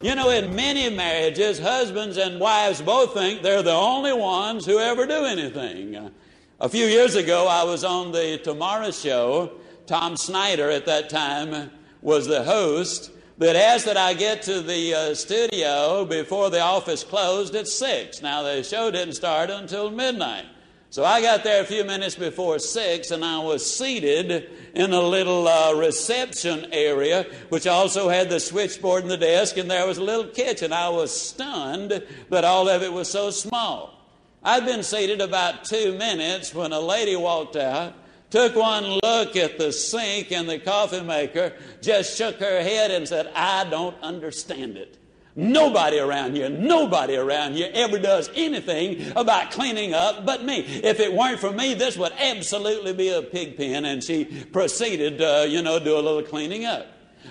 You 0.00 0.14
know, 0.14 0.30
in 0.30 0.56
many 0.56 0.88
marriages, 0.88 1.58
husbands 1.58 2.16
and 2.16 2.40
wives 2.40 2.80
both 2.80 3.12
think 3.12 3.42
they're 3.42 3.62
the 3.62 3.70
only 3.70 4.14
ones 4.14 4.64
who 4.64 4.78
ever 4.78 5.06
do 5.06 5.26
anything. 5.26 6.10
A 6.58 6.68
few 6.70 6.86
years 6.86 7.14
ago, 7.14 7.46
I 7.46 7.64
was 7.64 7.84
on 7.84 8.10
the 8.10 8.40
Tomorrow 8.42 8.92
Show. 8.92 9.52
Tom 9.86 10.16
Snyder 10.16 10.70
at 10.70 10.86
that 10.86 11.10
time 11.10 11.70
was 12.00 12.26
the 12.26 12.42
host. 12.42 13.10
That 13.36 13.56
asked 13.56 13.86
that 13.86 13.96
I 13.96 14.12
get 14.12 14.42
to 14.42 14.60
the 14.60 14.94
uh, 14.94 15.14
studio 15.14 16.04
before 16.04 16.50
the 16.50 16.60
office 16.60 17.02
closed 17.02 17.54
at 17.54 17.66
6. 17.66 18.20
Now, 18.20 18.42
the 18.42 18.62
show 18.62 18.90
didn't 18.90 19.14
start 19.14 19.48
until 19.48 19.90
midnight. 19.90 20.44
So 20.90 21.04
I 21.04 21.22
got 21.22 21.44
there 21.44 21.62
a 21.62 21.66
few 21.66 21.84
minutes 21.84 22.16
before 22.16 22.58
six, 22.58 23.12
and 23.12 23.24
I 23.24 23.38
was 23.38 23.64
seated 23.64 24.50
in 24.74 24.92
a 24.92 25.00
little 25.00 25.46
uh, 25.46 25.72
reception 25.74 26.66
area, 26.72 27.26
which 27.48 27.68
also 27.68 28.08
had 28.08 28.28
the 28.28 28.40
switchboard 28.40 29.02
and 29.02 29.10
the 29.10 29.16
desk, 29.16 29.56
and 29.56 29.70
there 29.70 29.86
was 29.86 29.98
a 29.98 30.02
little 30.02 30.26
kitchen. 30.26 30.72
I 30.72 30.88
was 30.88 31.18
stunned 31.18 32.02
that 32.30 32.44
all 32.44 32.68
of 32.68 32.82
it 32.82 32.92
was 32.92 33.08
so 33.08 33.30
small. 33.30 34.04
I'd 34.42 34.66
been 34.66 34.82
seated 34.82 35.20
about 35.20 35.62
two 35.62 35.96
minutes 35.96 36.52
when 36.52 36.72
a 36.72 36.80
lady 36.80 37.14
walked 37.14 37.54
out, 37.54 37.94
took 38.30 38.56
one 38.56 38.98
look 39.00 39.36
at 39.36 39.58
the 39.58 39.70
sink 39.70 40.32
and 40.32 40.48
the 40.48 40.58
coffee 40.58 41.02
maker, 41.02 41.52
just 41.80 42.18
shook 42.18 42.40
her 42.40 42.62
head 42.62 42.90
and 42.90 43.06
said, 43.06 43.30
I 43.36 43.64
don't 43.70 43.96
understand 44.02 44.76
it. 44.76 44.99
Nobody 45.36 45.98
around 45.98 46.34
here, 46.34 46.48
nobody 46.48 47.16
around 47.16 47.54
here 47.54 47.70
ever 47.72 47.98
does 47.98 48.30
anything 48.34 49.12
about 49.14 49.52
cleaning 49.52 49.94
up 49.94 50.26
but 50.26 50.44
me. 50.44 50.60
If 50.60 50.98
it 50.98 51.12
weren't 51.12 51.38
for 51.38 51.52
me, 51.52 51.74
this 51.74 51.96
would 51.96 52.12
absolutely 52.18 52.92
be 52.92 53.10
a 53.10 53.22
pig 53.22 53.56
pen. 53.56 53.84
And 53.84 54.02
she 54.02 54.24
proceeded, 54.24 55.22
uh, 55.22 55.46
you 55.48 55.62
know, 55.62 55.78
do 55.78 55.96
a 55.96 56.02
little 56.02 56.22
cleaning 56.22 56.64
up. 56.64 56.86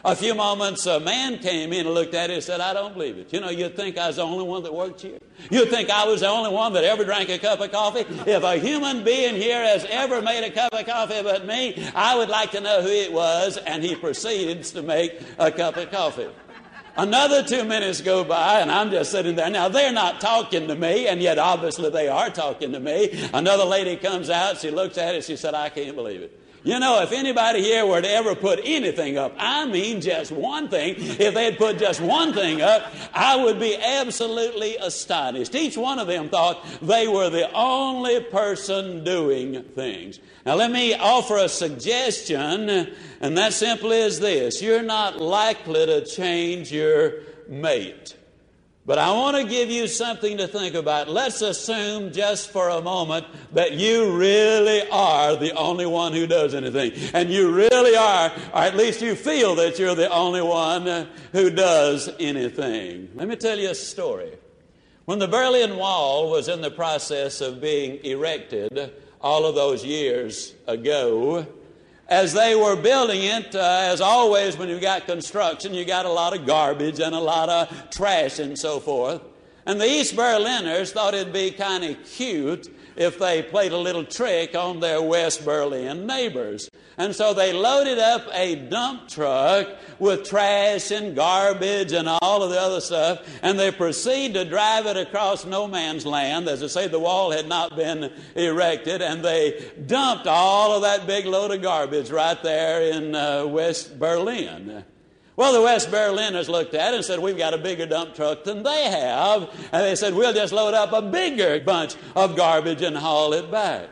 A 0.06 0.16
few 0.16 0.34
moments, 0.34 0.86
a 0.86 1.00
man 1.00 1.40
came 1.40 1.74
in 1.74 1.86
and 1.86 1.94
looked 1.94 2.14
at 2.14 2.30
it 2.30 2.34
and 2.34 2.44
said, 2.44 2.62
I 2.62 2.74
don't 2.74 2.94
believe 2.94 3.18
it. 3.18 3.34
You 3.34 3.42
know, 3.42 3.50
you'd 3.50 3.76
think 3.76 3.98
I 3.98 4.08
was 4.08 4.16
the 4.16 4.22
only 4.22 4.46
one 4.46 4.64
that 4.64 4.74
worked 4.74 5.02
here. 5.02 5.18
You'd 5.50 5.70
think 5.70 5.90
I 5.90 6.06
was 6.06 6.22
the 6.22 6.28
only 6.28 6.52
one 6.52 6.74
that 6.74 6.84
ever 6.84 7.04
drank 7.04 7.30
a 7.30 7.40
cup 7.40 7.60
of 7.60 7.72
coffee. 7.72 8.06
If 8.30 8.44
a 8.44 8.58
human 8.58 9.04
being 9.04 9.36
here 9.36 9.62
has 9.62 9.86
ever 9.90 10.22
made 10.22 10.46
a 10.46 10.52
cup 10.52 10.74
of 10.74 10.86
coffee 10.86 11.22
but 11.24 11.46
me, 11.46 11.90
I 11.96 12.16
would 12.16 12.30
like 12.30 12.52
to 12.52 12.62
know 12.62 12.82
who 12.82 12.88
it 12.88 13.12
was. 13.12 13.58
And 13.58 13.84
he 13.84 13.96
proceeds 13.96 14.72
to 14.72 14.82
make 14.82 15.20
a 15.38 15.52
cup 15.52 15.76
of 15.76 15.92
coffee. 15.92 16.28
Another 17.00 17.44
two 17.44 17.64
minutes 17.64 18.02
go 18.02 18.26
by, 18.26 18.60
and 18.60 18.70
I'm 18.70 18.92
just 18.92 19.12
sitting 19.12 19.36
there. 19.36 19.50
Now, 19.50 19.70
they're 19.70 19.94
not 19.94 20.20
talking 20.20 20.68
to 20.68 20.76
me, 20.76 21.08
and 21.08 21.22
yet 21.22 21.40
obviously 21.40 21.90
they 21.90 22.10
are 22.10 22.30
talking 22.30 22.74
to 22.74 22.80
me. 22.82 23.30
Another 23.34 23.64
lady 23.64 23.96
comes 23.96 24.30
out, 24.30 24.58
she 24.58 24.70
looks 24.70 24.98
at 24.98 25.16
it, 25.16 25.24
she 25.24 25.38
said, 25.38 25.54
I 25.54 25.70
can't 25.70 25.96
believe 25.96 26.22
it. 26.24 26.38
You 26.64 26.80
know, 26.80 27.02
if 27.02 27.14
anybody 27.14 27.62
here 27.62 27.86
were 27.86 28.02
to 28.02 28.10
ever 28.10 28.36
put 28.36 28.60
anything 28.64 29.18
up, 29.18 29.34
I 29.38 29.66
mean 29.66 30.02
just 30.02 30.32
one 30.32 30.68
thing, 30.68 30.96
if 30.98 31.34
they 31.34 31.46
had 31.46 31.58
put 31.58 31.80
just 31.80 32.02
one 32.02 32.34
thing 32.34 32.62
up, 32.62 32.94
I 33.14 33.38
would 33.38 33.60
be 33.60 33.78
absolutely 33.78 34.76
astonished. 34.78 35.56
Each 35.56 35.78
one 35.78 36.00
of 36.00 36.08
them 36.08 36.30
thought 36.30 36.66
they 36.82 37.08
were 37.08 37.30
the 37.30 37.50
only 37.54 38.20
person 38.22 39.04
doing 39.04 39.64
things. 39.64 40.20
Now, 40.46 40.56
let 40.56 40.72
me 40.72 40.96
offer 40.96 41.38
a 41.38 41.48
suggestion, 41.48 42.70
and 43.22 43.38
that 43.38 43.54
simply 43.54 43.98
is 43.98 44.20
this 44.20 44.62
you're 44.62 44.84
not 44.84 45.22
likely 45.22 45.86
to 45.86 46.06
change 46.06 46.72
your 46.72 47.22
mate 47.48 48.16
But 48.90 48.98
I 48.98 49.12
want 49.12 49.38
to 49.38 49.44
give 49.44 49.70
you 49.70 49.88
something 49.88 50.40
to 50.40 50.48
think 50.48 50.74
about. 50.74 51.08
Let's 51.08 51.44
assume 51.44 52.12
just 52.12 52.50
for 52.50 52.70
a 52.70 52.82
moment 52.82 53.28
that 53.54 53.74
you 53.74 54.18
really 54.18 54.82
are 54.90 55.36
the 55.36 55.54
only 55.54 55.86
one 55.86 56.12
who 56.12 56.26
does 56.26 56.56
anything. 56.56 56.94
And 57.14 57.30
you 57.30 57.54
really 57.54 57.96
are, 57.96 58.32
or 58.52 58.62
at 58.64 58.76
least 58.76 59.04
you 59.04 59.14
feel 59.14 59.54
that 59.58 59.78
you're 59.78 59.94
the 59.94 60.10
only 60.10 60.42
one 60.42 61.08
who 61.34 61.52
does 61.52 62.10
anything. 62.20 63.12
Let 63.14 63.28
me 63.28 63.36
tell 63.36 63.60
you 63.60 63.70
a 63.70 63.76
story. 63.76 64.32
When 65.06 65.20
the 65.20 65.28
Berlin 65.28 65.78
Wall 65.78 66.32
was 66.32 66.48
in 66.48 66.62
the 66.62 66.72
process 66.72 67.42
of 67.42 67.62
being 67.62 68.04
erected 68.04 68.92
all 69.22 69.46
of 69.46 69.54
those 69.54 69.86
years 69.86 70.56
ago, 70.66 71.46
as 72.10 72.34
they 72.34 72.56
were 72.56 72.76
building 72.76 73.24
it, 73.24 73.56
uh, 73.56 73.82
as 73.84 74.02
always, 74.02 74.58
when 74.58 74.68
you 74.68 74.80
got 74.80 75.06
construction, 75.06 75.74
you 75.74 75.86
got 75.86 76.06
a 76.06 76.12
lot 76.12 76.36
of 76.36 76.46
garbage 76.46 77.00
and 77.00 77.14
a 77.14 77.20
lot 77.20 77.50
of 77.50 77.90
trash 77.92 78.40
and 78.40 78.58
so 78.58 78.80
forth. 78.80 79.22
And 79.66 79.80
the 79.80 79.86
East 79.86 80.16
Berliners 80.16 80.92
thought 80.92 81.14
it'd 81.14 81.32
be 81.32 81.52
kind 81.52 81.84
of 81.84 82.04
cute 82.04 82.76
if 82.96 83.20
they 83.20 83.44
played 83.44 83.72
a 83.72 83.78
little 83.78 84.04
trick 84.04 84.56
on 84.56 84.80
their 84.80 85.02
West 85.02 85.46
Berlin 85.46 86.08
neighbors. 86.08 86.70
And 87.00 87.16
so 87.16 87.34
they 87.34 87.54
loaded 87.54 87.98
up 87.98 88.28
a 88.34 88.56
dump 88.56 89.08
truck 89.08 89.70
with 90.00 90.28
trash 90.28 90.92
and 90.92 91.16
garbage 91.16 91.94
and 91.94 92.10
all 92.10 92.44
of 92.44 92.50
the 92.50 92.60
other 92.60 92.82
stuff, 92.82 93.26
and 93.42 93.58
they 93.58 93.72
proceed 93.72 94.34
to 94.34 94.44
drive 94.44 94.86
it 94.86 94.98
across 94.98 95.46
no 95.46 95.66
man's 95.66 96.06
land. 96.06 96.50
As 96.50 96.62
I 96.62 96.68
say, 96.68 96.88
the 96.90 97.00
wall 97.00 97.32
had 97.32 97.48
not 97.48 97.78
been 97.78 98.12
erected, 98.36 99.02
and 99.02 99.24
they 99.24 99.72
dumped 99.88 100.28
all 100.28 100.74
of 100.76 100.82
that 100.82 101.08
big 101.08 101.26
load 101.26 101.52
of 101.52 101.62
garbage 101.62 102.12
right 102.12 102.42
there 102.44 102.82
in 102.82 103.16
uh, 103.16 103.46
West 103.46 103.98
Berlin. 103.98 104.84
Well, 105.38 105.54
the 105.54 105.62
West 105.62 105.90
Berliners 105.90 106.50
looked 106.50 106.74
at 106.74 106.94
it 106.94 106.98
and 106.98 107.06
said, 107.06 107.20
We've 107.20 107.38
got 107.38 107.54
a 107.54 107.58
bigger 107.58 107.86
dump 107.86 108.14
truck 108.14 108.44
than 108.44 108.62
they 108.62 108.84
have. 108.92 109.50
And 109.72 109.86
they 109.86 109.96
said, 109.96 110.14
We'll 110.14 110.34
just 110.34 110.52
load 110.52 110.74
up 110.74 110.92
a 110.92 111.02
bigger 111.02 111.62
bunch 111.62 111.96
of 112.14 112.36
garbage 112.36 112.82
and 112.82 112.98
haul 112.98 113.32
it 113.32 113.50
back. 113.50 113.88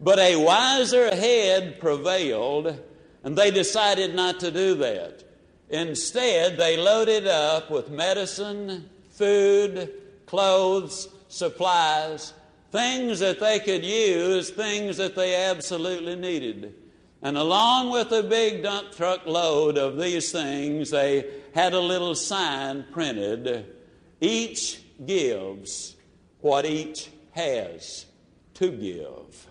But 0.00 0.18
a 0.18 0.36
wiser 0.36 1.14
head 1.14 1.78
prevailed, 1.80 2.78
and 3.22 3.36
they 3.36 3.50
decided 3.50 4.14
not 4.14 4.40
to 4.40 4.50
do 4.50 4.74
that. 4.76 5.24
Instead, 5.68 6.56
they 6.56 6.76
loaded 6.76 7.26
up 7.26 7.70
with 7.70 7.90
medicine, 7.90 8.88
food, 9.10 9.92
clothes, 10.26 11.08
supplies, 11.28 12.32
things 12.72 13.18
that 13.20 13.40
they 13.40 13.60
could 13.60 13.84
use, 13.84 14.50
things 14.50 14.96
that 14.96 15.14
they 15.14 15.36
absolutely 15.36 16.16
needed. 16.16 16.74
And 17.22 17.36
along 17.36 17.90
with 17.90 18.10
a 18.12 18.22
big 18.22 18.62
dump 18.62 18.92
truck 18.92 19.26
load 19.26 19.76
of 19.76 19.98
these 19.98 20.32
things, 20.32 20.90
they 20.90 21.26
had 21.54 21.74
a 21.74 21.80
little 21.80 22.14
sign 22.14 22.86
printed 22.90 23.66
each 24.20 24.82
gives 25.04 25.96
what 26.40 26.64
each 26.66 27.10
has 27.32 28.06
to 28.54 28.70
give. 28.70 29.49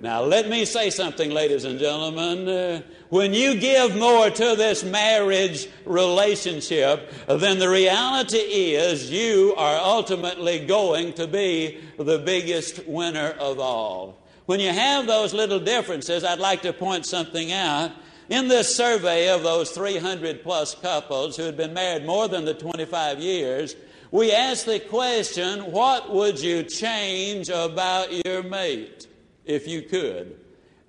Now, 0.00 0.22
let 0.22 0.48
me 0.48 0.64
say 0.64 0.90
something, 0.90 1.30
ladies 1.30 1.64
and 1.64 1.78
gentlemen. 1.78 2.48
Uh, 2.48 2.82
when 3.08 3.34
you 3.34 3.58
give 3.58 3.96
more 3.96 4.30
to 4.30 4.56
this 4.56 4.82
marriage 4.82 5.68
relationship, 5.84 7.12
then 7.28 7.58
the 7.58 7.68
reality 7.68 8.38
is 8.38 9.10
you 9.10 9.54
are 9.56 9.76
ultimately 9.76 10.66
going 10.66 11.12
to 11.14 11.26
be 11.26 11.78
the 11.98 12.18
biggest 12.18 12.86
winner 12.86 13.34
of 13.38 13.58
all. 13.58 14.18
When 14.46 14.60
you 14.60 14.70
have 14.70 15.06
those 15.06 15.34
little 15.34 15.60
differences, 15.60 16.24
I'd 16.24 16.40
like 16.40 16.62
to 16.62 16.72
point 16.72 17.06
something 17.06 17.52
out. 17.52 17.92
In 18.28 18.48
this 18.48 18.74
survey 18.74 19.28
of 19.28 19.42
those 19.42 19.70
300 19.70 20.42
plus 20.42 20.74
couples 20.74 21.36
who 21.36 21.42
had 21.42 21.56
been 21.56 21.74
married 21.74 22.06
more 22.06 22.28
than 22.28 22.44
the 22.44 22.54
25 22.54 23.20
years, 23.20 23.76
we 24.10 24.32
asked 24.32 24.66
the 24.66 24.80
question, 24.80 25.70
What 25.70 26.12
would 26.12 26.40
you 26.40 26.62
change 26.62 27.50
about 27.50 28.12
your 28.24 28.42
mate? 28.42 29.06
If 29.44 29.66
you 29.66 29.82
could. 29.82 30.38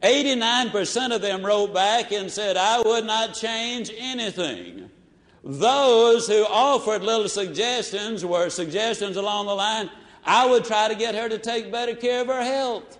89% 0.01 1.15
of 1.15 1.21
them 1.21 1.45
wrote 1.45 1.73
back 1.73 2.11
and 2.11 2.29
said, 2.29 2.57
I 2.57 2.81
would 2.81 3.05
not 3.05 3.33
change 3.33 3.91
anything. 3.97 4.89
Those 5.43 6.27
who 6.27 6.45
offered 6.45 7.03
little 7.03 7.29
suggestions 7.29 8.25
were 8.25 8.49
suggestions 8.49 9.17
along 9.17 9.45
the 9.45 9.55
line, 9.55 9.89
I 10.25 10.45
would 10.45 10.65
try 10.65 10.87
to 10.87 10.95
get 10.95 11.15
her 11.15 11.29
to 11.29 11.37
take 11.37 11.71
better 11.71 11.95
care 11.95 12.21
of 12.21 12.27
her 12.27 12.43
health. 12.43 12.97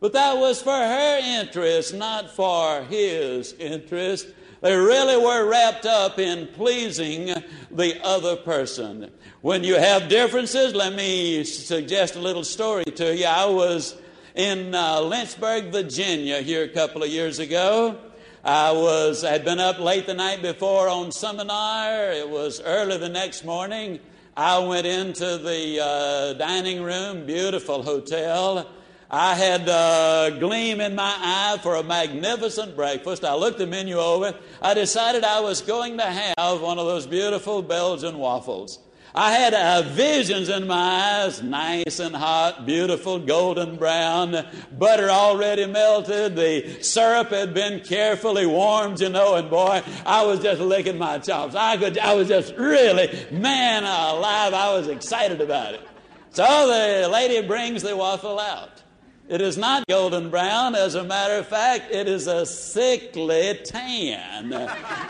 But 0.00 0.12
that 0.12 0.36
was 0.36 0.60
for 0.60 0.70
her 0.70 1.20
interest, 1.40 1.94
not 1.94 2.30
for 2.30 2.82
his 2.82 3.52
interest. 3.54 4.28
They 4.60 4.76
really 4.76 5.16
were 5.16 5.48
wrapped 5.48 5.86
up 5.86 6.18
in 6.18 6.48
pleasing 6.48 7.32
the 7.70 8.00
other 8.04 8.36
person. 8.36 9.10
When 9.40 9.62
you 9.62 9.76
have 9.76 10.08
differences, 10.08 10.74
let 10.74 10.94
me 10.94 11.44
suggest 11.44 12.16
a 12.16 12.20
little 12.20 12.44
story 12.44 12.84
to 12.84 13.14
you. 13.16 13.26
I 13.26 13.46
was 13.46 13.96
in 14.34 14.74
uh, 14.74 15.00
Lynchburg, 15.00 15.70
Virginia, 15.70 16.40
here 16.40 16.64
a 16.64 16.68
couple 16.68 17.02
of 17.02 17.08
years 17.08 17.38
ago. 17.38 17.96
I 18.44 18.72
was 18.72 19.22
had 19.22 19.44
been 19.44 19.60
up 19.60 19.78
late 19.78 20.06
the 20.06 20.14
night 20.14 20.42
before 20.42 20.88
on 20.88 21.12
seminar. 21.12 22.12
It 22.12 22.28
was 22.28 22.60
early 22.60 22.98
the 22.98 23.08
next 23.08 23.44
morning. 23.44 24.00
I 24.36 24.58
went 24.58 24.86
into 24.86 25.38
the 25.38 25.78
uh, 25.80 26.32
dining 26.34 26.82
room, 26.82 27.24
beautiful 27.24 27.82
hotel. 27.82 28.68
I 29.08 29.36
had 29.36 29.68
a 29.68 30.36
gleam 30.40 30.80
in 30.80 30.96
my 30.96 31.14
eye 31.16 31.58
for 31.62 31.76
a 31.76 31.84
magnificent 31.84 32.74
breakfast. 32.74 33.24
I 33.24 33.34
looked 33.34 33.58
the 33.58 33.66
menu 33.68 33.96
over. 33.98 34.34
I 34.60 34.74
decided 34.74 35.22
I 35.22 35.38
was 35.40 35.60
going 35.60 35.98
to 35.98 36.34
have 36.36 36.60
one 36.60 36.80
of 36.80 36.86
those 36.86 37.06
beautiful 37.06 37.62
Belgian 37.62 38.18
waffles. 38.18 38.80
I 39.16 39.30
had 39.30 39.54
uh, 39.54 39.82
visions 39.82 40.48
in 40.48 40.66
my 40.66 41.22
eyes, 41.22 41.40
nice 41.40 42.00
and 42.00 42.16
hot, 42.16 42.66
beautiful, 42.66 43.20
golden 43.20 43.76
brown, 43.76 44.44
butter 44.76 45.08
already 45.08 45.66
melted, 45.66 46.34
the 46.34 46.82
syrup 46.82 47.30
had 47.30 47.54
been 47.54 47.78
carefully 47.84 48.44
warmed, 48.44 49.00
you 49.00 49.10
know, 49.10 49.36
and 49.36 49.48
boy, 49.48 49.82
I 50.04 50.24
was 50.24 50.40
just 50.40 50.60
licking 50.60 50.98
my 50.98 51.18
chops. 51.18 51.54
I 51.54 51.76
could, 51.76 51.96
I 51.96 52.14
was 52.14 52.26
just 52.26 52.56
really, 52.56 53.08
man 53.30 53.84
alive, 53.84 54.52
I 54.52 54.74
was 54.74 54.88
excited 54.88 55.40
about 55.40 55.74
it. 55.74 55.88
So 56.30 56.42
the 56.42 57.08
lady 57.08 57.46
brings 57.46 57.82
the 57.84 57.96
waffle 57.96 58.40
out. 58.40 58.82
It 59.26 59.40
is 59.40 59.56
not 59.56 59.86
golden 59.88 60.28
brown. 60.28 60.74
As 60.74 60.96
a 60.96 61.04
matter 61.04 61.36
of 61.36 61.46
fact, 61.46 61.90
it 61.90 62.08
is 62.08 62.26
a 62.26 62.44
sickly 62.44 63.58
tan. 63.64 64.52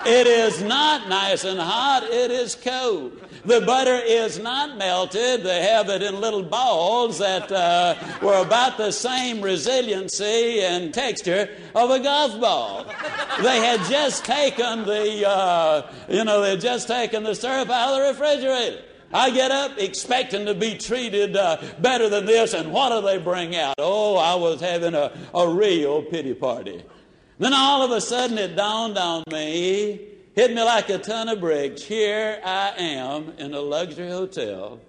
It 0.07 0.27
is 0.29 0.63
not 0.63 1.09
nice 1.09 1.45
and 1.45 1.59
hot. 1.59 2.05
It 2.05 2.31
is 2.31 2.55
cold. 2.55 3.21
The 3.45 3.61
butter 3.61 4.01
is 4.03 4.39
not 4.39 4.79
melted. 4.79 5.43
They 5.43 5.63
have 5.63 5.91
it 5.91 6.03
in 6.03 6.19
little 6.21 6.43
balls 6.43 7.19
that 7.19 7.53
uh, 7.53 7.95
were 8.23 8.41
about 8.41 8.79
the 8.79 8.91
same 8.91 9.43
resiliency 9.43 10.61
and 10.61 10.95
texture 10.95 11.51
of 11.75 11.91
a 11.91 12.01
golf 12.01 12.41
ball. 12.41 12.87
They 13.43 13.59
had 13.59 13.81
just 13.91 14.25
taken 14.25 14.85
the, 14.85 15.29
uh, 15.29 15.93
you 16.09 16.25
know, 16.25 16.41
they 16.41 16.51
had 16.51 16.61
just 16.61 16.89
taken 16.89 17.23
the 17.23 17.35
syrup 17.35 17.69
out 17.69 17.91
of 17.91 17.99
the 17.99 18.13
refrigerator. 18.13 18.83
I 19.13 19.31
get 19.31 19.51
up 19.51 19.79
expecting 19.79 20.47
to 20.47 20.55
be 20.55 20.79
treated 20.79 21.37
uh, 21.37 21.59
better 21.81 22.09
than 22.09 22.25
this, 22.25 22.55
and 22.55 22.73
what 22.73 22.89
do 22.91 23.07
they 23.07 23.19
bring 23.19 23.55
out? 23.55 23.75
Oh, 23.79 24.17
I 24.17 24.35
was 24.37 24.61
having 24.61 24.95
a, 24.95 25.13
a 25.35 25.47
real 25.47 26.03
pity 26.03 26.35
party. 26.35 26.83
Then 27.39 27.53
all 27.53 27.83
of 27.83 27.91
a 27.91 28.01
sudden 28.01 28.39
it 28.39 28.57
dawned 28.57 28.97
on 28.97 29.23
me, 29.31 30.14
hit 30.35 30.53
me 30.53 30.63
like 30.63 30.89
a 30.91 30.99
ton 30.99 31.29
of 31.29 31.41
bricks. 31.41 31.83
Here 31.83 32.41
I 32.45 32.75
am 32.77 33.33
in 33.39 33.55
a 33.55 33.61
luxury 33.61 34.11
hotel, 34.11 34.81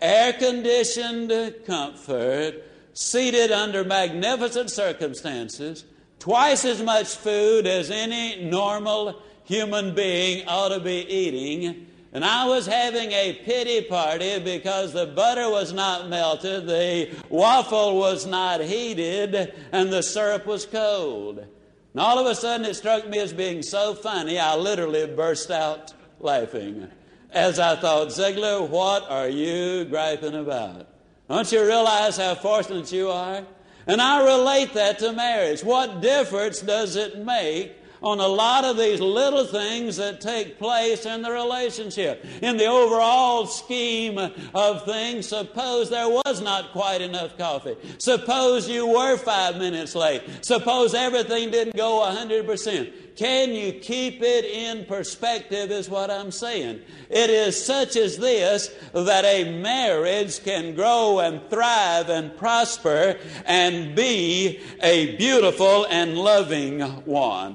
air 0.00 0.32
conditioned 0.32 1.32
comfort, 1.66 2.62
seated 2.94 3.50
under 3.50 3.84
magnificent 3.84 4.70
circumstances, 4.70 5.84
twice 6.18 6.64
as 6.64 6.82
much 6.82 7.08
food 7.08 7.66
as 7.66 7.90
any 7.90 8.44
normal 8.44 9.20
human 9.44 9.94
being 9.94 10.46
ought 10.46 10.68
to 10.68 10.80
be 10.80 11.06
eating 11.08 11.86
and 12.14 12.26
I 12.26 12.46
was 12.46 12.66
having 12.66 13.10
a 13.12 13.32
pity 13.44 13.80
party 13.80 14.38
because 14.38 14.92
the 14.92 15.06
butter 15.06 15.48
was 15.48 15.72
not 15.72 16.10
melted, 16.10 16.66
the 16.66 17.10
waffle 17.30 17.96
was 17.96 18.26
not 18.26 18.60
heated, 18.60 19.54
and 19.72 19.90
the 19.90 20.02
syrup 20.02 20.44
was 20.44 20.66
cold. 20.66 21.46
And 21.92 22.00
all 22.00 22.18
of 22.18 22.26
a 22.26 22.34
sudden 22.34 22.66
it 22.66 22.74
struck 22.74 23.08
me 23.08 23.18
as 23.18 23.32
being 23.32 23.62
so 23.62 23.94
funny, 23.94 24.38
I 24.38 24.56
literally 24.56 25.06
burst 25.06 25.50
out 25.50 25.92
laughing. 26.20 26.88
As 27.30 27.58
I 27.58 27.76
thought, 27.76 28.08
Ziglar, 28.08 28.68
what 28.68 29.10
are 29.10 29.28
you 29.28 29.84
griping 29.84 30.34
about? 30.34 30.88
Don't 31.28 31.50
you 31.50 31.64
realize 31.64 32.16
how 32.16 32.34
fortunate 32.34 32.92
you 32.92 33.10
are? 33.10 33.44
And 33.86 34.00
I 34.00 34.24
relate 34.24 34.74
that 34.74 34.98
to 35.00 35.12
marriage. 35.12 35.64
What 35.64 36.00
difference 36.00 36.60
does 36.60 36.96
it 36.96 37.18
make 37.18 37.74
on 38.02 38.18
a 38.20 38.26
lot 38.26 38.64
of 38.64 38.76
these 38.76 39.00
little 39.00 39.44
things 39.44 39.96
that 39.96 40.20
take 40.20 40.58
place 40.58 41.06
in 41.06 41.22
the 41.22 41.30
relationship. 41.30 42.24
In 42.42 42.56
the 42.56 42.66
overall 42.66 43.46
scheme 43.46 44.18
of 44.54 44.84
things, 44.84 45.28
suppose 45.28 45.90
there 45.90 46.08
was 46.08 46.40
not 46.40 46.72
quite 46.72 47.00
enough 47.00 47.38
coffee. 47.38 47.76
Suppose 47.98 48.68
you 48.68 48.86
were 48.86 49.16
five 49.16 49.56
minutes 49.56 49.94
late. 49.94 50.22
Suppose 50.42 50.94
everything 50.94 51.50
didn't 51.50 51.76
go 51.76 52.00
100%. 52.00 53.16
Can 53.16 53.50
you 53.50 53.74
keep 53.74 54.22
it 54.22 54.44
in 54.44 54.86
perspective, 54.86 55.70
is 55.70 55.88
what 55.88 56.10
I'm 56.10 56.30
saying. 56.30 56.80
It 57.10 57.30
is 57.30 57.62
such 57.62 57.96
as 57.96 58.16
this 58.16 58.74
that 58.94 59.24
a 59.24 59.60
marriage 59.60 60.42
can 60.42 60.74
grow 60.74 61.20
and 61.20 61.40
thrive 61.50 62.08
and 62.08 62.36
prosper 62.36 63.18
and 63.44 63.94
be 63.94 64.60
a 64.82 65.16
beautiful 65.16 65.86
and 65.90 66.16
loving 66.16 66.80
one. 67.04 67.54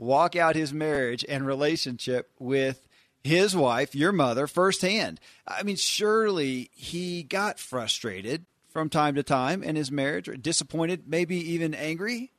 walk 0.00 0.34
out 0.34 0.56
his 0.56 0.72
marriage 0.72 1.24
and 1.28 1.46
relationship 1.46 2.30
with 2.38 2.88
his 3.22 3.54
wife, 3.54 3.94
your 3.94 4.12
mother, 4.12 4.46
firsthand. 4.46 5.20
I 5.46 5.62
mean, 5.62 5.76
surely 5.76 6.70
he 6.72 7.22
got 7.22 7.58
frustrated 7.58 8.46
from 8.68 8.88
time 8.88 9.14
to 9.16 9.22
time 9.22 9.62
in 9.62 9.76
his 9.76 9.90
marriage, 9.90 10.28
or 10.28 10.36
disappointed, 10.36 11.04
maybe 11.06 11.36
even 11.36 11.74
angry. 11.74 12.32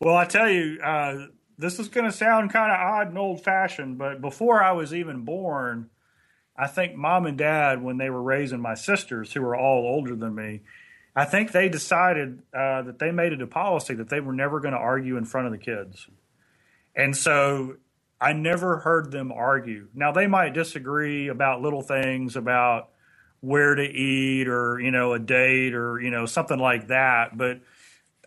Well, 0.00 0.16
I 0.16 0.24
tell 0.24 0.48
you, 0.48 0.80
uh, 0.82 1.26
this 1.58 1.78
is 1.78 1.88
going 1.88 2.06
to 2.06 2.16
sound 2.16 2.52
kind 2.52 2.72
of 2.72 2.78
odd 2.78 3.08
and 3.08 3.18
old 3.18 3.44
fashioned, 3.44 3.98
but 3.98 4.20
before 4.20 4.62
I 4.62 4.72
was 4.72 4.94
even 4.94 5.24
born, 5.24 5.90
I 6.56 6.66
think 6.66 6.96
mom 6.96 7.26
and 7.26 7.38
dad, 7.38 7.82
when 7.82 7.98
they 7.98 8.10
were 8.10 8.22
raising 8.22 8.60
my 8.60 8.74
sisters, 8.74 9.32
who 9.32 9.42
were 9.42 9.54
all 9.54 9.86
older 9.86 10.16
than 10.16 10.34
me, 10.34 10.62
I 11.14 11.24
think 11.24 11.52
they 11.52 11.68
decided 11.68 12.42
uh, 12.54 12.82
that 12.82 12.98
they 12.98 13.12
made 13.12 13.32
it 13.32 13.42
a 13.42 13.46
policy 13.46 13.94
that 13.94 14.08
they 14.08 14.20
were 14.20 14.32
never 14.32 14.60
going 14.60 14.74
to 14.74 14.80
argue 14.80 15.16
in 15.16 15.24
front 15.24 15.46
of 15.46 15.52
the 15.52 15.58
kids. 15.58 16.08
And 16.98 17.16
so 17.16 17.76
I 18.20 18.34
never 18.34 18.78
heard 18.78 19.10
them 19.10 19.32
argue. 19.32 19.88
Now 19.94 20.12
they 20.12 20.26
might 20.26 20.52
disagree 20.52 21.28
about 21.28 21.62
little 21.62 21.80
things 21.80 22.36
about 22.36 22.90
where 23.40 23.76
to 23.76 23.84
eat 23.84 24.48
or 24.48 24.80
you 24.80 24.90
know 24.90 25.14
a 25.14 25.18
date 25.18 25.74
or 25.74 26.00
you 26.00 26.10
know 26.10 26.26
something 26.26 26.58
like 26.58 26.88
that, 26.88 27.38
but 27.38 27.60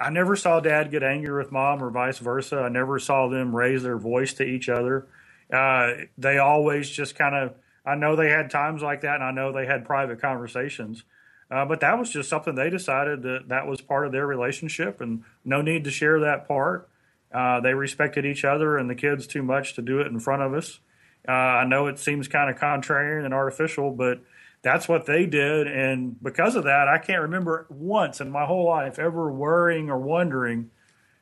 I 0.02 0.10
never 0.10 0.36
saw 0.36 0.60
dad 0.60 0.90
get 0.90 1.04
angry 1.04 1.38
with 1.38 1.52
mom 1.52 1.84
or 1.84 1.92
vice 1.92 2.18
versa. 2.18 2.62
I 2.62 2.70
never 2.70 2.98
saw 2.98 3.28
them 3.28 3.56
raise 3.56 3.84
their 3.84 3.98
voice 3.98 4.34
to 4.36 4.44
each 4.44 4.68
other. 4.68 5.08
Uh, 5.54 6.06
they 6.18 6.40
always 6.40 6.90
just 6.90 7.16
kind 7.16 7.36
of, 7.36 7.54
I 7.86 7.94
know 7.94 8.16
they 8.16 8.30
had 8.30 8.50
times 8.50 8.82
like 8.82 9.02
that 9.02 9.16
and 9.16 9.24
I 9.24 9.32
know 9.32 9.52
they 9.52 9.68
had 9.68 9.86
private 9.86 10.20
conversations. 10.20 11.04
Uh, 11.52 11.66
but 11.66 11.82
that 11.82 12.00
was 12.00 12.10
just 12.10 12.30
something 12.30 12.56
they 12.56 12.70
decided 12.70 13.22
that 13.24 13.50
that 13.50 13.68
was 13.68 13.82
part 13.82 14.06
of 14.06 14.12
their 14.12 14.26
relationship 14.26 15.02
and 15.02 15.24
no 15.46 15.62
need 15.62 15.84
to 15.84 15.92
share 15.92 16.20
that 16.22 16.48
part. 16.48 16.90
Uh, 17.34 17.62
they 17.62 17.74
respected 17.74 18.26
each 18.26 18.44
other 18.44 18.78
and 18.78 18.90
the 18.90 18.96
kids 18.96 19.28
too 19.28 19.44
much 19.44 19.76
to 19.76 19.82
do 19.82 20.00
it 20.00 20.08
in 20.08 20.20
front 20.20 20.42
of 20.42 20.54
us. 20.54 20.80
Uh, 21.28 21.32
I 21.32 21.66
know 21.66 21.88
it 21.88 22.00
seems 22.00 22.28
kind 22.28 22.50
of 22.50 22.58
contrarian 22.58 23.26
and 23.26 23.34
artificial, 23.34 23.92
but 23.92 24.22
that's 24.64 24.88
what 24.88 25.06
they 25.06 25.26
did. 25.26 25.68
And 25.68 26.22
because 26.22 26.56
of 26.56 26.66
that, 26.66 26.88
I 26.88 26.98
can't 26.98 27.22
remember 27.22 27.68
once 27.70 28.22
in 28.22 28.32
my 28.32 28.46
whole 28.46 28.66
life 28.66 29.00
ever 29.00 29.32
worrying 29.32 29.90
or 29.90 29.98
wondering 29.98 30.72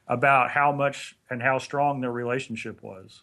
about 0.07 0.51
how 0.51 0.71
much 0.71 1.15
and 1.29 1.41
how 1.41 1.59
strong 1.59 2.01
their 2.01 2.11
relationship 2.11 2.81
was. 2.81 3.21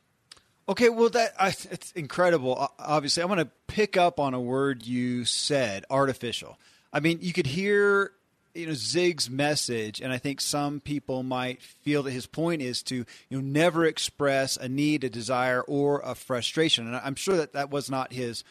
Okay, 0.68 0.88
well, 0.88 1.11
that 1.11 1.33
I, 1.38 1.49
it's 1.49 1.92
incredible. 1.92 2.72
Obviously, 2.79 3.22
I 3.22 3.27
want 3.27 3.40
to 3.40 3.49
pick 3.68 3.96
up 3.96 4.18
on 4.18 4.35
a 4.35 4.40
word 4.40 4.85
you 4.85 5.25
said, 5.25 5.85
artificial. 5.90 6.59
I 6.92 7.01
mean, 7.01 7.18
you 7.20 7.33
could 7.33 7.46
hear 7.46 8.12
you 8.57 8.66
know 8.66 8.75
Zig's 8.75 9.29
message, 9.31 10.01
and 10.01 10.12
I 10.12 10.19
think 10.19 10.40
some 10.40 10.81
people 10.81 11.23
might 11.23 11.62
feel 11.62 12.03
that 12.05 12.11
his 12.12 12.27
point 12.27 12.62
is 12.62 12.83
to 12.85 12.97
you 12.97 13.07
know 13.31 13.40
never 13.40 13.85
express 13.85 14.57
a 14.57 14.69
need, 14.69 15.05
a 15.05 15.11
desire, 15.11 15.62
or 15.62 16.01
a 16.01 16.14
frustration. 16.14 16.87
And 16.87 16.97
I'm 16.97 17.14
sure 17.14 17.37
that 17.37 17.53
that 17.53 17.71
was 17.71 17.90
not 17.90 18.12
his 18.12 18.45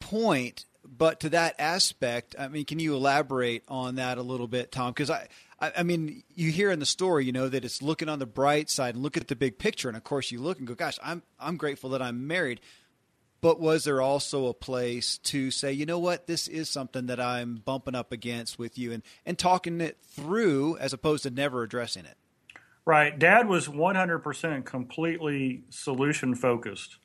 point 0.00 0.64
but 0.88 1.20
to 1.20 1.30
that 1.30 1.54
aspect, 1.58 2.36
I 2.38 2.48
mean, 2.48 2.64
can 2.64 2.78
you 2.78 2.94
elaborate 2.94 3.64
on 3.68 3.96
that 3.96 4.18
a 4.18 4.22
little 4.22 4.46
bit, 4.46 4.70
Tom? 4.72 4.92
Because 4.92 5.10
I, 5.10 5.28
I, 5.60 5.72
I, 5.78 5.82
mean, 5.82 6.22
you 6.34 6.50
hear 6.50 6.70
in 6.70 6.78
the 6.78 6.86
story, 6.86 7.24
you 7.24 7.32
know, 7.32 7.48
that 7.48 7.64
it's 7.64 7.82
looking 7.82 8.08
on 8.08 8.18
the 8.18 8.26
bright 8.26 8.70
side 8.70 8.94
and 8.94 9.02
look 9.02 9.16
at 9.16 9.28
the 9.28 9.36
big 9.36 9.58
picture, 9.58 9.88
and 9.88 9.96
of 9.96 10.04
course, 10.04 10.30
you 10.30 10.40
look 10.40 10.58
and 10.58 10.66
go, 10.66 10.74
"Gosh, 10.74 10.98
I'm 11.02 11.22
I'm 11.40 11.56
grateful 11.56 11.90
that 11.90 12.02
I'm 12.02 12.26
married." 12.26 12.60
But 13.40 13.60
was 13.60 13.84
there 13.84 14.00
also 14.00 14.46
a 14.46 14.54
place 14.54 15.18
to 15.18 15.50
say, 15.50 15.72
you 15.72 15.86
know 15.86 15.98
what, 15.98 16.26
this 16.26 16.48
is 16.48 16.68
something 16.68 17.06
that 17.06 17.20
I'm 17.20 17.56
bumping 17.56 17.94
up 17.94 18.12
against 18.12 18.58
with 18.58 18.78
you, 18.78 18.92
and 18.92 19.02
and 19.24 19.38
talking 19.38 19.80
it 19.80 19.98
through 20.02 20.78
as 20.78 20.92
opposed 20.92 21.24
to 21.24 21.30
never 21.30 21.62
addressing 21.62 22.04
it? 22.04 22.16
Right. 22.86 23.18
Dad 23.18 23.48
was 23.48 23.66
100% 23.66 24.64
completely 24.64 25.64
solution 25.70 26.36
focused. 26.36 26.98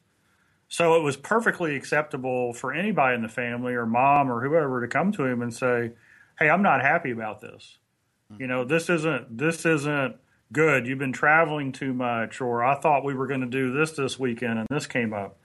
So 0.68 0.96
it 0.96 1.04
was 1.04 1.18
perfectly 1.18 1.76
acceptable 1.76 2.54
for 2.54 2.72
anybody 2.72 3.16
in 3.16 3.24
the 3.24 3.28
family 3.28 3.74
or 3.74 3.86
mom 3.86 4.32
or 4.32 4.42
whoever 4.42 4.80
to 4.80 4.88
come 4.88 5.12
to 5.14 5.26
him 5.26 5.42
and 5.42 5.54
say, 5.54 5.92
"Hey, 6.40 6.50
I'm 6.50 6.62
not 6.62 6.82
happy 6.82 7.12
about 7.12 7.42
this. 7.42 7.78
Hmm. 8.30 8.42
You 8.42 8.48
know, 8.48 8.64
this 8.64 8.90
isn't 8.90 9.38
this 9.38 9.66
isn't 9.66 10.16
good. 10.54 10.88
You've 10.88 11.00
been 11.00 11.12
traveling 11.12 11.74
too 11.74 11.94
much 11.94 12.40
or 12.40 12.64
I 12.64 12.76
thought 12.76 13.04
we 13.04 13.16
were 13.16 13.28
going 13.28 13.42
to 13.42 13.48
do 13.48 13.74
this 13.74 13.92
this 13.92 14.18
weekend 14.18 14.60
and 14.60 14.68
this 14.70 14.88
came 14.88 15.14
up." 15.14 15.41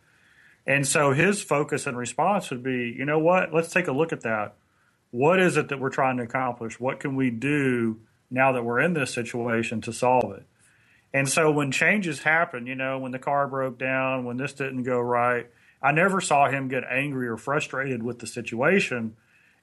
And 0.66 0.86
so 0.86 1.12
his 1.12 1.42
focus 1.42 1.86
and 1.86 1.96
response 1.96 2.50
would 2.50 2.62
be, 2.62 2.94
"You 2.96 3.04
know 3.04 3.18
what? 3.18 3.54
Let's 3.54 3.72
take 3.72 3.86
a 3.86 3.92
look 3.92 4.12
at 4.12 4.22
that. 4.22 4.54
What 5.10 5.38
is 5.38 5.56
it 5.56 5.68
that 5.68 5.78
we're 5.78 5.90
trying 5.90 6.16
to 6.16 6.24
accomplish? 6.24 6.80
What 6.80 6.98
can 6.98 7.14
we 7.14 7.30
do 7.30 8.00
now 8.30 8.52
that 8.52 8.64
we're 8.64 8.80
in 8.80 8.94
this 8.94 9.12
situation 9.12 9.80
to 9.82 9.92
solve 9.92 10.32
it?" 10.32 10.44
And 11.14 11.28
so 11.28 11.50
when 11.50 11.70
changes 11.70 12.24
happen, 12.24 12.66
you 12.66 12.74
know, 12.74 12.98
when 12.98 13.12
the 13.12 13.18
car 13.18 13.46
broke 13.46 13.78
down, 13.78 14.24
when 14.24 14.36
this 14.36 14.52
didn't 14.52 14.82
go 14.82 15.00
right, 15.00 15.46
I 15.80 15.92
never 15.92 16.20
saw 16.20 16.48
him 16.48 16.68
get 16.68 16.84
angry 16.90 17.28
or 17.28 17.36
frustrated 17.36 18.02
with 18.02 18.18
the 18.18 18.26
situation. 18.26 19.14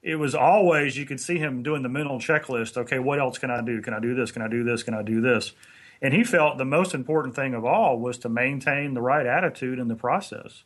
It 0.01 0.15
was 0.15 0.33
always 0.33 0.97
you 0.97 1.05
could 1.05 1.19
see 1.19 1.37
him 1.37 1.63
doing 1.63 1.83
the 1.83 1.89
mental 1.89 2.17
checklist. 2.17 2.77
Okay, 2.77 2.99
what 2.99 3.19
else 3.19 3.37
can 3.37 3.51
I 3.51 3.61
do? 3.61 3.81
Can 3.81 3.93
I 3.93 3.99
do 3.99 4.15
this? 4.15 4.31
Can 4.31 4.41
I 4.41 4.47
do 4.47 4.63
this? 4.63 4.83
Can 4.83 4.93
I 4.93 5.01
do 5.01 5.21
this? 5.21 5.53
And 6.01 6.13
he 6.13 6.23
felt 6.23 6.57
the 6.57 6.65
most 6.65 6.93
important 6.93 7.35
thing 7.35 7.53
of 7.53 7.65
all 7.65 7.99
was 7.99 8.17
to 8.19 8.29
maintain 8.29 8.93
the 8.93 9.01
right 9.01 9.25
attitude 9.25 9.79
in 9.79 9.89
the 9.89 9.95
process, 9.95 10.63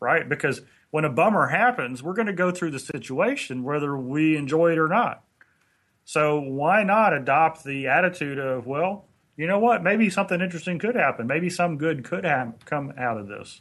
right? 0.00 0.28
Because 0.28 0.62
when 0.90 1.04
a 1.04 1.10
bummer 1.10 1.48
happens, 1.48 2.02
we're 2.02 2.14
going 2.14 2.26
to 2.26 2.32
go 2.32 2.50
through 2.50 2.70
the 2.70 2.78
situation 2.78 3.64
whether 3.64 3.96
we 3.96 4.36
enjoy 4.36 4.72
it 4.72 4.78
or 4.78 4.88
not. 4.88 5.22
So 6.04 6.40
why 6.40 6.84
not 6.84 7.12
adopt 7.12 7.64
the 7.64 7.88
attitude 7.88 8.38
of, 8.38 8.66
well, 8.66 9.06
you 9.36 9.46
know 9.46 9.58
what? 9.58 9.82
Maybe 9.82 10.08
something 10.08 10.40
interesting 10.40 10.78
could 10.78 10.94
happen. 10.94 11.26
Maybe 11.26 11.50
some 11.50 11.76
good 11.76 12.04
could 12.04 12.24
have 12.24 12.54
come 12.64 12.92
out 12.96 13.18
of 13.18 13.28
this. 13.28 13.60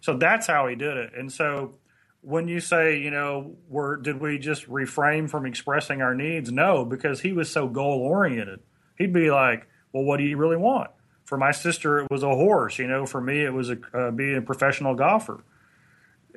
So 0.00 0.16
that's 0.16 0.46
how 0.46 0.66
he 0.68 0.76
did 0.76 0.96
it. 0.96 1.12
And 1.16 1.32
so 1.32 1.74
when 2.20 2.46
you 2.46 2.60
say, 2.60 2.98
you 2.98 3.10
know, 3.10 3.56
were 3.68 3.96
did 3.96 4.20
we 4.20 4.38
just 4.38 4.66
refrain 4.68 5.28
from 5.28 5.44
expressing 5.44 6.02
our 6.02 6.14
needs? 6.14 6.50
No, 6.52 6.84
because 6.84 7.20
he 7.20 7.32
was 7.32 7.50
so 7.50 7.68
goal 7.68 8.00
oriented. 8.00 8.60
He'd 8.96 9.12
be 9.12 9.30
like, 9.30 9.66
"Well, 9.92 10.04
what 10.04 10.18
do 10.18 10.24
you 10.24 10.36
really 10.36 10.56
want?" 10.56 10.90
For 11.24 11.36
my 11.36 11.50
sister, 11.50 12.00
it 12.00 12.10
was 12.10 12.22
a 12.22 12.34
horse. 12.34 12.78
You 12.78 12.86
know, 12.86 13.06
for 13.06 13.20
me, 13.20 13.44
it 13.44 13.52
was 13.52 13.70
a, 13.70 13.78
uh, 13.92 14.10
being 14.12 14.36
a 14.36 14.42
professional 14.42 14.94
golfer. 14.94 15.42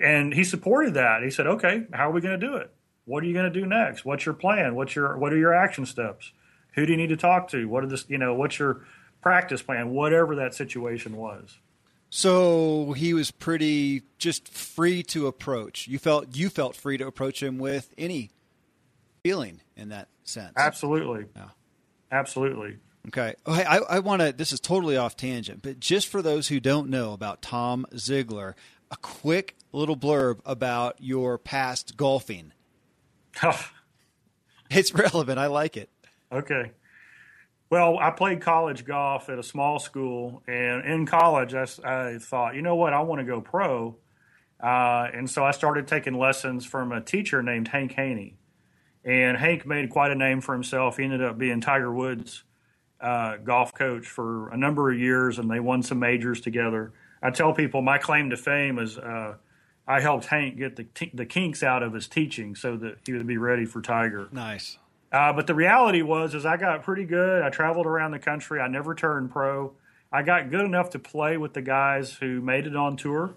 And 0.02 0.34
he 0.34 0.44
supported 0.44 0.96
that. 0.96 1.24
He 1.24 1.30
said, 1.30 1.48
"Okay, 1.48 1.86
how 1.94 2.10
are 2.10 2.14
we 2.14 2.22
going 2.22 2.40
to 2.40 2.48
do 2.48 2.56
it? 2.56 2.72
What 3.06 3.24
are 3.24 3.28
you 3.28 3.34
going 3.34 3.52
to 3.52 3.60
do 3.60 3.66
next? 3.66 4.04
What's 4.04 4.26
your 4.26 4.36
plan? 4.36 4.76
What's 4.76 4.96
your 4.96 5.18
what 5.18 5.34
are 5.34 5.38
your 5.38 5.54
action 5.54 5.86
steps?" 5.86 6.32
Who 6.76 6.86
do 6.86 6.92
you 6.92 6.98
need 6.98 7.10
to 7.10 7.18
talk 7.18 7.48
to? 7.50 7.66
What 7.70 7.84
are 7.86 7.88
this? 7.88 8.06
You 8.10 8.18
know, 8.18 8.34
what's 8.34 8.60
your 8.60 8.86
practice 9.22 9.62
plan? 9.62 9.92
Whatever 9.92 10.36
that 10.36 10.54
situation 10.54 11.16
was. 11.16 11.58
So 12.10 12.94
he 12.94 13.14
was 13.14 13.32
pretty 13.32 14.04
just 14.18 14.48
free 14.50 15.02
to 15.04 15.28
approach. 15.28 15.88
You 15.88 16.00
felt 16.00 16.36
you 16.36 16.50
felt 16.50 16.76
free 16.76 16.98
to 16.98 17.08
approach 17.08 17.42
him 17.42 17.58
with 17.58 17.94
any 17.98 18.32
feeling 19.24 19.62
in 19.76 19.90
that 19.90 20.10
sense. 20.24 20.54
Absolutely. 20.58 21.26
Yeah. 21.36 21.50
Absolutely. 22.12 22.78
Okay. 23.08 23.36
Oh, 23.46 23.54
hey, 23.54 23.66
I, 23.66 23.78
I 23.78 24.00
want 24.00 24.22
to. 24.22 24.32
This 24.32 24.52
is 24.52 24.60
totally 24.60 24.98
off 24.98 25.16
tangent, 25.16 25.62
but 25.62 25.80
just 25.80 26.08
for 26.08 26.22
those 26.22 26.48
who 26.48 26.60
don't 26.60 26.90
know 26.90 27.14
about 27.14 27.42
Tom 27.42 27.86
Ziglar, 27.94 28.54
a 28.96 28.98
quick 28.98 29.56
little 29.72 29.98
blurb 29.98 30.40
about 30.46 30.96
your 31.00 31.38
past 31.38 31.98
golfing. 31.98 32.54
it's 34.70 34.94
relevant. 34.94 35.38
I 35.38 35.48
like 35.48 35.76
it. 35.76 35.90
Okay. 36.32 36.72
Well, 37.70 37.98
I 38.00 38.12
played 38.12 38.42
college 38.42 38.86
golf 38.86 39.28
at 39.28 39.38
a 39.38 39.44
small 39.44 39.80
school, 39.80 40.44
and 40.48 40.86
in 40.86 41.06
college, 41.06 41.54
I, 41.54 41.66
I 41.84 42.20
thought, 42.20 42.56
you 42.56 42.62
know 42.62 42.76
what, 42.76 42.94
I 42.94 43.02
want 43.02 43.20
to 43.20 43.26
go 43.26 43.42
pro. 43.42 43.98
Uh, 44.64 45.08
and 45.14 45.30
so 45.30 45.44
I 45.44 45.52
started 45.52 45.88
taking 45.88 46.18
lessons 46.18 46.66
from 46.66 46.92
a 46.92 47.02
teacher 47.02 47.44
named 47.44 47.68
Hank 47.68 47.94
Haney. 47.94 48.38
And 49.04 49.36
Hank 49.38 49.66
made 49.66 49.90
quite 49.90 50.12
a 50.12 50.16
name 50.16 50.42
for 50.42 50.54
himself. 50.54 50.98
He 50.98 51.04
ended 51.04 51.22
up 51.22 51.38
being 51.38 51.60
Tiger 51.60 51.92
Woods' 51.92 52.44
uh, 53.02 53.38
golf 53.38 53.74
coach 53.74 54.08
for 54.08 54.50
a 54.50 54.58
number 54.58 54.92
of 54.92 54.98
years, 54.98 55.38
and 55.38 55.52
they 55.52 55.60
won 55.60 55.84
some 55.84 56.00
majors 56.00 56.40
together. 56.40 56.94
I 57.22 57.32
tell 57.32 57.54
people 57.54 57.82
my 57.82 57.98
claim 57.98 58.30
to 58.30 58.38
fame 58.38 58.80
is 58.80 58.98
uh, 58.98 59.36
I 59.88 60.02
helped 60.02 60.26
Hank 60.26 60.58
get 60.58 60.76
the, 60.76 60.84
t- 60.84 61.12
the 61.14 61.26
kinks 61.26 61.64
out 61.64 61.84
of 61.84 61.94
his 61.94 62.08
teaching 62.08 62.56
so 62.56 62.76
that 62.78 62.98
he 63.06 63.14
would 63.14 63.28
be 63.28 63.38
ready 63.38 63.66
for 63.66 63.82
Tiger. 63.82 64.28
Nice. 64.32 64.78
Uh, 65.12 65.32
but 65.32 65.48
the 65.48 65.56
reality 65.56 66.02
was, 66.02 66.36
is 66.36 66.46
I 66.46 66.58
got 66.58 66.84
pretty 66.84 67.06
good. 67.06 67.42
I 67.42 67.50
traveled 67.50 67.86
around 67.86 68.12
the 68.12 68.20
country. 68.20 68.60
I 68.60 68.68
never 68.68 68.96
turned 68.96 69.32
pro. 69.32 69.74
I 70.12 70.24
got 70.24 70.50
good 70.50 70.66
enough 70.66 70.90
to 70.92 71.00
play 71.00 71.38
with 71.38 71.54
the 71.54 71.62
guys 71.62 72.14
who 72.14 72.42
made 72.42 72.68
it 72.68 72.76
on 72.76 72.98
tour, 72.98 73.36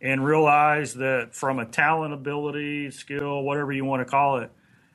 and 0.00 0.24
realized 0.24 0.98
that 0.98 1.34
from 1.34 1.58
a 1.58 1.64
talent, 1.64 2.12
ability, 2.12 2.90
skill, 2.90 3.42
whatever 3.42 3.72
you 3.72 3.84
want 3.84 4.00
to 4.00 4.04
call 4.04 4.38
it, 4.38 4.50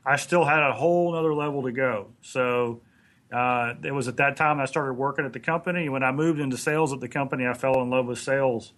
I 0.06 0.18
still 0.18 0.46
had 0.46 0.62
a 0.62 0.74
whole 0.74 1.16
other 1.16 1.34
level 1.34 1.64
to 1.64 1.72
go. 1.72 2.08
So 2.22 2.82
uh, 3.32 3.76
it 3.84 3.92
was 3.92 4.08
at 4.08 4.18
that 4.18 4.38
time 4.38 4.60
I 4.60 4.66
started 4.66 4.94
working 4.94 5.26
at 5.26 5.34
the 5.34 5.40
company. 5.40 5.90
When 5.90 6.04
I 6.04 6.12
moved 6.12 6.40
into 6.40 6.58
sales 6.58 6.94
at 6.94 7.00
the 7.00 7.10
company, 7.10 7.46
I 7.46 7.54
fell 7.54 7.82
in 7.82 7.90
love 7.90 8.08
with 8.08 8.20
sales, 8.20 8.74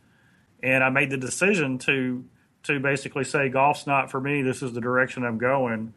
and 0.62 0.84
I 0.84 0.90
made 0.90 1.10
the 1.10 1.18
decision 1.18 1.78
to 1.80 2.26
to 2.64 2.80
basically 2.80 3.24
say 3.24 3.50
golf's 3.50 3.88
not 3.88 4.12
for 4.12 4.22
me. 4.22 4.42
This 4.42 4.62
is 4.62 4.74
the 4.74 4.82
direction 4.82 5.26
I'm 5.26 5.38
going 5.40 5.94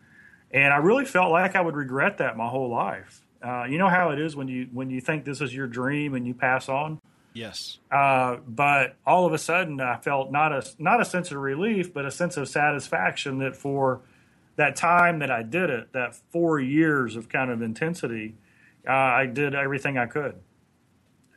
and 0.54 0.72
I 0.72 0.76
really 0.76 1.04
felt 1.04 1.32
like 1.32 1.56
I 1.56 1.60
would 1.60 1.74
regret 1.74 2.18
that 2.18 2.36
my 2.36 2.48
whole 2.48 2.70
life. 2.70 3.20
Uh, 3.44 3.64
you 3.64 3.76
know 3.76 3.88
how 3.88 4.10
it 4.10 4.20
is 4.20 4.36
when 4.36 4.48
you 4.48 4.68
when 4.72 4.88
you 4.88 5.00
think 5.00 5.24
this 5.24 5.40
is 5.40 5.52
your 5.52 5.66
dream 5.66 6.14
and 6.14 6.26
you 6.26 6.32
pass 6.32 6.68
on. 6.68 7.00
Yes. 7.34 7.78
Uh, 7.90 8.36
but 8.46 8.94
all 9.04 9.26
of 9.26 9.32
a 9.32 9.38
sudden, 9.38 9.80
I 9.80 9.96
felt 9.96 10.30
not 10.30 10.52
a 10.52 10.64
not 10.78 11.00
a 11.00 11.04
sense 11.04 11.32
of 11.32 11.38
relief, 11.38 11.92
but 11.92 12.06
a 12.06 12.10
sense 12.10 12.36
of 12.36 12.48
satisfaction 12.48 13.38
that 13.38 13.56
for 13.56 14.00
that 14.56 14.76
time 14.76 15.18
that 15.18 15.30
I 15.30 15.42
did 15.42 15.68
it, 15.68 15.92
that 15.92 16.14
four 16.14 16.60
years 16.60 17.16
of 17.16 17.28
kind 17.28 17.50
of 17.50 17.60
intensity, 17.60 18.36
uh, 18.88 18.92
I 18.92 19.26
did 19.26 19.54
everything 19.54 19.98
I 19.98 20.06
could, 20.06 20.36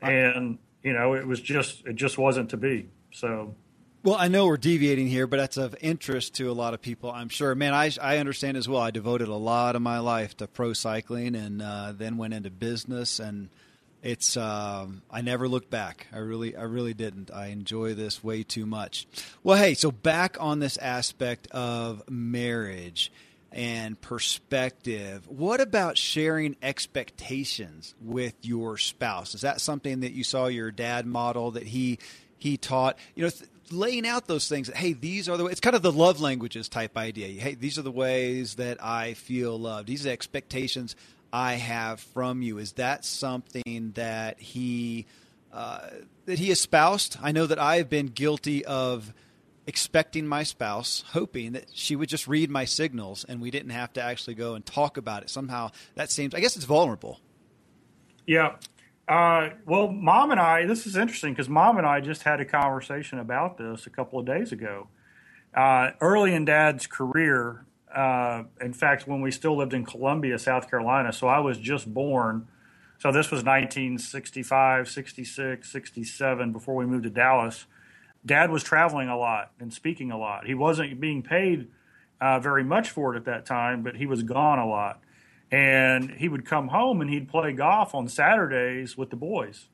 and 0.01 0.57
you 0.83 0.93
know 0.93 1.13
it 1.13 1.25
was 1.25 1.41
just 1.41 1.85
it 1.85 1.95
just 1.95 2.17
wasn't 2.17 2.49
to 2.51 2.57
be. 2.57 2.89
So 3.11 3.55
well, 4.03 4.15
I 4.17 4.29
know 4.29 4.45
we're 4.45 4.55
deviating 4.55 5.07
here, 5.07 5.27
but 5.27 5.35
that's 5.35 5.57
of 5.57 5.75
interest 5.81 6.35
to 6.35 6.49
a 6.49 6.53
lot 6.53 6.73
of 6.73 6.81
people, 6.81 7.11
I'm 7.11 7.27
sure. 7.27 7.53
Man, 7.55 7.73
I, 7.73 7.91
I 8.01 8.19
understand 8.19 8.55
as 8.55 8.69
well. 8.69 8.81
I 8.81 8.89
devoted 8.89 9.27
a 9.27 9.35
lot 9.35 9.75
of 9.75 9.81
my 9.81 9.99
life 9.99 10.37
to 10.37 10.47
pro 10.47 10.71
cycling 10.71 11.35
and 11.35 11.61
uh, 11.61 11.91
then 11.93 12.15
went 12.15 12.33
into 12.33 12.49
business. 12.49 13.19
And 13.19 13.49
it's 14.01 14.37
um, 14.37 15.01
I 15.11 15.21
never 15.21 15.49
looked 15.49 15.69
back. 15.69 16.07
I 16.13 16.19
really 16.19 16.55
I 16.55 16.63
really 16.63 16.93
didn't. 16.93 17.31
I 17.31 17.47
enjoy 17.47 17.95
this 17.95 18.23
way 18.23 18.43
too 18.43 18.65
much. 18.65 19.07
Well, 19.43 19.57
hey, 19.57 19.73
so 19.73 19.91
back 19.91 20.37
on 20.39 20.59
this 20.59 20.77
aspect 20.77 21.47
of 21.47 22.09
marriage 22.09 23.11
and 23.57 23.99
perspective. 23.99 25.27
What 25.27 25.59
about 25.59 25.97
sharing 25.97 26.55
expectations 26.61 27.95
with 27.99 28.35
your 28.43 28.77
spouse? 28.77 29.33
Is 29.33 29.41
that 29.41 29.59
something 29.59 30.01
that 30.01 30.11
you 30.11 30.23
saw 30.23 30.45
your 30.45 30.69
dad 30.69 31.07
model 31.07 31.51
that 31.51 31.63
he 31.63 31.97
he 32.37 32.55
taught? 32.55 32.97
You 33.15 33.23
know, 33.23 33.29
th- 33.31 33.49
laying 33.71 34.07
out 34.07 34.27
those 34.27 34.47
things. 34.47 34.69
Hey, 34.69 34.93
these 34.93 35.27
are 35.27 35.37
the. 35.37 35.45
It's 35.47 35.59
kind 35.59 35.75
of 35.75 35.81
the 35.81 35.91
love 35.91 36.21
languages 36.21 36.69
type 36.69 36.95
idea. 36.95 37.41
Hey, 37.41 37.55
these 37.55 37.79
are 37.79 37.81
the 37.81 37.91
ways 37.91 38.55
that 38.55 38.81
I 38.81 39.15
feel 39.15 39.59
loved. 39.59 39.87
These 39.87 40.05
are 40.05 40.11
expectations 40.11 40.95
I 41.33 41.53
have 41.53 41.99
from 41.99 42.43
you. 42.43 42.59
Is 42.59 42.73
that 42.73 43.05
something 43.05 43.91
that 43.95 44.39
he 44.39 45.07
uh, 45.51 45.79
that 46.27 46.37
he 46.37 46.51
espoused? 46.51 47.17
I 47.23 47.31
know 47.31 47.47
that 47.47 47.57
I 47.57 47.77
have 47.77 47.89
been 47.89 48.07
guilty 48.07 48.63
of 48.65 49.11
expecting 49.67 50.25
my 50.25 50.43
spouse, 50.43 51.03
hoping 51.09 51.51
that 51.51 51.65
she 51.73 51.95
would 51.95 52.07
just 52.07 52.27
read 52.27 52.49
my 52.49 52.63
signals 52.63 53.25
and 53.25 53.41
we 53.41 53.51
didn't 53.51 53.71
have 53.71 53.91
to 53.93 54.01
actually 54.01 54.33
go 54.33 54.55
and 54.55 54.65
talk 54.65 54.95
about 54.95 55.23
it. 55.23 55.29
Somehow 55.29 55.69
that 55.95 56.09
seems, 56.09 56.33
I 56.33 56.39
guess 56.39 56.55
it's 56.55 56.65
vulnerable. 56.65 57.19
Yeah. 58.25 58.55
Uh, 59.09 59.49
well, 59.65 59.89
mom 59.89 60.31
and 60.31 60.39
I, 60.39 60.65
this 60.65 60.87
is 60.87 60.95
interesting 60.95 61.33
because 61.33 61.49
mom 61.49 61.77
and 61.77 61.85
I 61.85 61.99
just 61.99 62.23
had 62.23 62.39
a 62.39 62.45
conversation 62.45 63.19
about 63.19 63.57
this 63.57 63.85
a 63.85 63.89
couple 63.89 64.19
of 64.19 64.25
days 64.25 64.53
ago. 64.53 64.87
Uh, 65.53 65.91
early 66.01 66.33
in 66.33 66.45
dad's 66.45 66.87
career, 66.87 67.65
uh, 67.93 68.43
in 68.61 68.73
fact, 68.73 69.07
when 69.07 69.21
we 69.21 69.31
still 69.31 69.57
lived 69.57 69.73
in 69.73 69.85
Columbia, 69.85 70.39
South 70.39 70.69
Carolina, 70.69 71.11
so 71.11 71.27
I 71.27 71.39
was 71.39 71.57
just 71.57 71.93
born. 71.93 72.47
So 72.99 73.11
this 73.11 73.31
was 73.31 73.43
1965, 73.43 74.89
66, 74.89 75.71
67 75.71 76.51
before 76.51 76.75
we 76.75 76.85
moved 76.85 77.03
to 77.03 77.09
Dallas 77.09 77.65
dad 78.25 78.51
was 78.51 78.63
traveling 78.63 79.09
a 79.09 79.17
lot 79.17 79.51
and 79.59 79.73
speaking 79.73 80.11
a 80.11 80.17
lot. 80.17 80.45
He 80.45 80.53
wasn't 80.53 80.99
being 80.99 81.23
paid 81.23 81.67
uh, 82.19 82.39
very 82.39 82.63
much 82.63 82.89
for 82.89 83.13
it 83.13 83.17
at 83.17 83.25
that 83.25 83.45
time, 83.45 83.83
but 83.83 83.95
he 83.95 84.05
was 84.05 84.23
gone 84.23 84.59
a 84.59 84.67
lot. 84.67 85.01
And 85.51 86.11
he 86.11 86.27
would 86.27 86.45
come 86.45 86.69
home 86.69 86.99
and 86.99 87.09
he'd 87.09 87.29
play 87.29 87.53
golf 87.53 87.95
on 87.95 88.07
Saturdays 88.07 88.97
with 88.97 89.09
the 89.09 89.15
boys. 89.15 89.67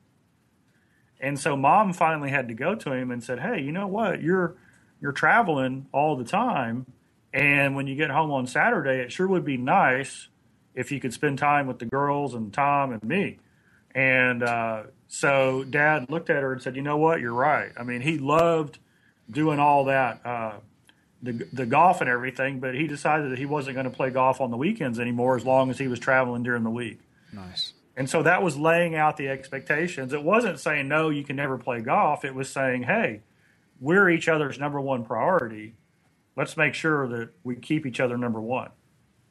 And 1.20 1.38
so 1.38 1.56
mom 1.56 1.92
finally 1.92 2.30
had 2.30 2.48
to 2.48 2.54
go 2.54 2.74
to 2.74 2.92
him 2.92 3.10
and 3.10 3.22
said, 3.22 3.40
"Hey, 3.40 3.60
you 3.60 3.72
know 3.72 3.86
what? 3.86 4.22
You're 4.22 4.56
you're 5.00 5.12
traveling 5.12 5.86
all 5.92 6.16
the 6.16 6.24
time, 6.24 6.86
and 7.32 7.74
when 7.74 7.86
you 7.86 7.94
get 7.96 8.10
home 8.10 8.30
on 8.30 8.46
Saturday, 8.46 9.00
it 9.00 9.10
sure 9.10 9.26
would 9.26 9.44
be 9.44 9.56
nice 9.56 10.28
if 10.74 10.92
you 10.92 11.00
could 11.00 11.12
spend 11.12 11.38
time 11.38 11.66
with 11.66 11.78
the 11.78 11.86
girls 11.86 12.34
and 12.34 12.52
Tom 12.52 12.92
and 12.92 13.02
me." 13.02 13.38
And 13.94 14.42
uh, 14.42 14.84
so 15.06 15.64
dad 15.64 16.10
looked 16.10 16.30
at 16.30 16.42
her 16.42 16.52
and 16.52 16.60
said, 16.60 16.76
"You 16.76 16.82
know 16.82 16.96
what? 16.96 17.20
You're 17.20 17.32
right. 17.32 17.70
I 17.78 17.84
mean, 17.84 18.00
he 18.00 18.18
loved 18.18 18.78
doing 19.30 19.58
all 19.58 19.84
that, 19.84 20.24
uh, 20.26 20.54
the 21.22 21.46
the 21.52 21.66
golf 21.66 22.00
and 22.00 22.10
everything, 22.10 22.58
but 22.58 22.74
he 22.74 22.86
decided 22.88 23.30
that 23.30 23.38
he 23.38 23.46
wasn't 23.46 23.74
going 23.74 23.84
to 23.84 23.96
play 23.96 24.10
golf 24.10 24.40
on 24.40 24.50
the 24.50 24.56
weekends 24.56 24.98
anymore 24.98 25.36
as 25.36 25.44
long 25.44 25.70
as 25.70 25.78
he 25.78 25.86
was 25.86 25.98
traveling 25.98 26.42
during 26.42 26.64
the 26.64 26.70
week." 26.70 26.98
Nice. 27.32 27.72
And 27.96 28.10
so 28.10 28.24
that 28.24 28.42
was 28.42 28.56
laying 28.56 28.96
out 28.96 29.16
the 29.16 29.28
expectations. 29.28 30.12
It 30.12 30.22
wasn't 30.24 30.58
saying 30.58 30.88
no, 30.88 31.10
you 31.10 31.22
can 31.22 31.36
never 31.36 31.56
play 31.56 31.80
golf. 31.80 32.24
It 32.24 32.34
was 32.34 32.50
saying, 32.50 32.82
"Hey, 32.82 33.20
we're 33.80 34.10
each 34.10 34.28
other's 34.28 34.58
number 34.58 34.80
one 34.80 35.04
priority. 35.04 35.74
Let's 36.36 36.56
make 36.56 36.74
sure 36.74 37.06
that 37.06 37.28
we 37.44 37.54
keep 37.54 37.86
each 37.86 38.00
other 38.00 38.18
number 38.18 38.40
one." 38.40 38.70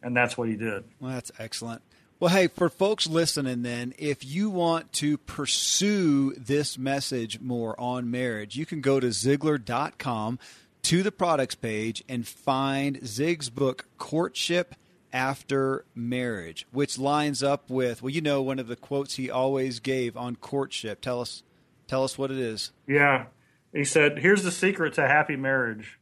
And 0.02 0.16
that's 0.16 0.38
what 0.38 0.48
he 0.48 0.56
did. 0.56 0.86
Well, 1.02 1.12
that's 1.12 1.32
excellent. 1.38 1.82
Well, 2.24 2.32
hey, 2.32 2.48
for 2.48 2.70
folks 2.70 3.06
listening, 3.06 3.64
then, 3.64 3.94
if 3.98 4.24
you 4.24 4.50
want 4.50 4.94
to 4.94 5.18
pursue 5.18 6.34
this 6.36 6.78
message 6.78 7.42
more 7.42 7.78
on 7.78 8.10
marriage, 8.12 8.56
you 8.56 8.66
can 8.66 8.80
go 8.80 9.02
to 9.02 9.08
Ziglar.com 9.08 10.40
to 10.84 11.04
the 11.04 11.12
products 11.12 11.56
page 11.56 12.02
and 12.08 12.26
find 12.26 13.06
Zig's 13.06 13.50
book, 13.50 13.88
Courtship 13.98 14.76
After 15.12 15.84
Marriage, 15.94 16.66
which 16.72 16.98
lines 16.98 17.44
up 17.44 17.70
with, 17.70 18.02
well, 18.02 18.10
you 18.10 18.22
know, 18.22 18.42
one 18.42 18.58
of 18.58 18.68
the 18.68 18.78
quotes 18.78 19.16
he 19.16 19.30
always 19.30 19.82
gave 19.82 20.16
on 20.16 20.38
courtship. 20.38 21.02
Tell 21.02 21.20
us, 21.20 21.44
tell 21.88 22.06
us 22.06 22.18
what 22.18 22.32
it 22.32 22.40
is. 22.40 22.72
Yeah. 22.88 23.26
He 23.74 23.84
said, 23.84 24.20
here's 24.20 24.44
the 24.44 24.52
secret 24.52 24.94
to 24.94 25.06
happy 25.06 25.36
marriage. 25.36 26.00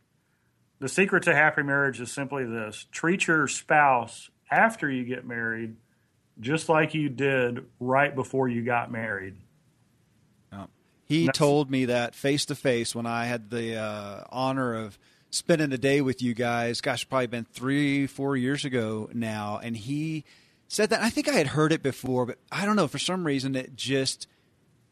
The 0.77 0.87
secret 0.87 1.23
to 1.23 1.33
happy 1.33 1.63
marriage 1.63 1.99
is 1.99 2.11
simply 2.11 2.45
this 2.45 2.85
treat 2.91 3.25
your 3.25 3.47
spouse 3.47 4.29
after 4.51 4.87
you 4.87 5.03
get 5.03 5.25
married 5.25 5.77
just 6.39 6.69
like 6.69 6.93
you 6.93 7.09
did 7.09 7.65
right 7.79 8.13
before 8.13 8.47
you 8.47 8.63
got 8.63 8.91
married. 8.91 9.35
He 11.11 11.27
told 11.27 11.69
me 11.69 11.85
that 11.85 12.15
face 12.15 12.45
to 12.45 12.55
face 12.55 12.95
when 12.95 13.05
I 13.05 13.25
had 13.25 13.49
the 13.49 13.75
uh, 13.75 14.23
honor 14.29 14.73
of 14.75 14.97
spending 15.29 15.73
a 15.73 15.77
day 15.77 15.99
with 15.99 16.21
you 16.21 16.33
guys. 16.33 16.79
Gosh, 16.79 17.07
probably 17.07 17.27
been 17.27 17.43
three, 17.43 18.07
four 18.07 18.37
years 18.37 18.63
ago 18.63 19.09
now, 19.13 19.59
and 19.61 19.75
he 19.75 20.23
said 20.69 20.89
that. 20.91 21.01
I 21.01 21.09
think 21.09 21.27
I 21.27 21.33
had 21.33 21.47
heard 21.47 21.73
it 21.73 21.83
before, 21.83 22.25
but 22.25 22.37
I 22.49 22.65
don't 22.65 22.77
know 22.77 22.87
for 22.87 22.97
some 22.97 23.25
reason 23.25 23.57
it 23.57 23.75
just 23.75 24.27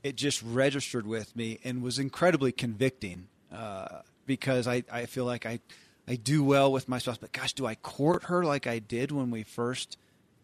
it 0.04 0.17
just 0.17 0.43
registered 0.43 1.08
with 1.08 1.34
me 1.38 1.60
and 1.63 1.82
was 1.82 1.99
incredibly 1.99 2.52
convicting 2.52 3.30
uh, 3.49 4.02
because 4.25 4.67
I, 4.67 4.84
I 4.91 5.06
feel 5.06 5.23
like 5.23 5.45
I 5.45 5.62
I 6.06 6.15
do 6.15 6.43
well 6.43 6.69
with 6.69 6.89
my 6.89 6.97
spouse, 6.97 7.17
but 7.17 7.32
gosh, 7.32 7.54
do 7.54 7.65
I 7.65 7.75
court 7.75 8.23
her 8.23 8.43
like 8.43 8.67
I 8.67 8.80
did 8.80 9.13
when 9.13 9.32
we 9.32 9.43
first 9.43 9.97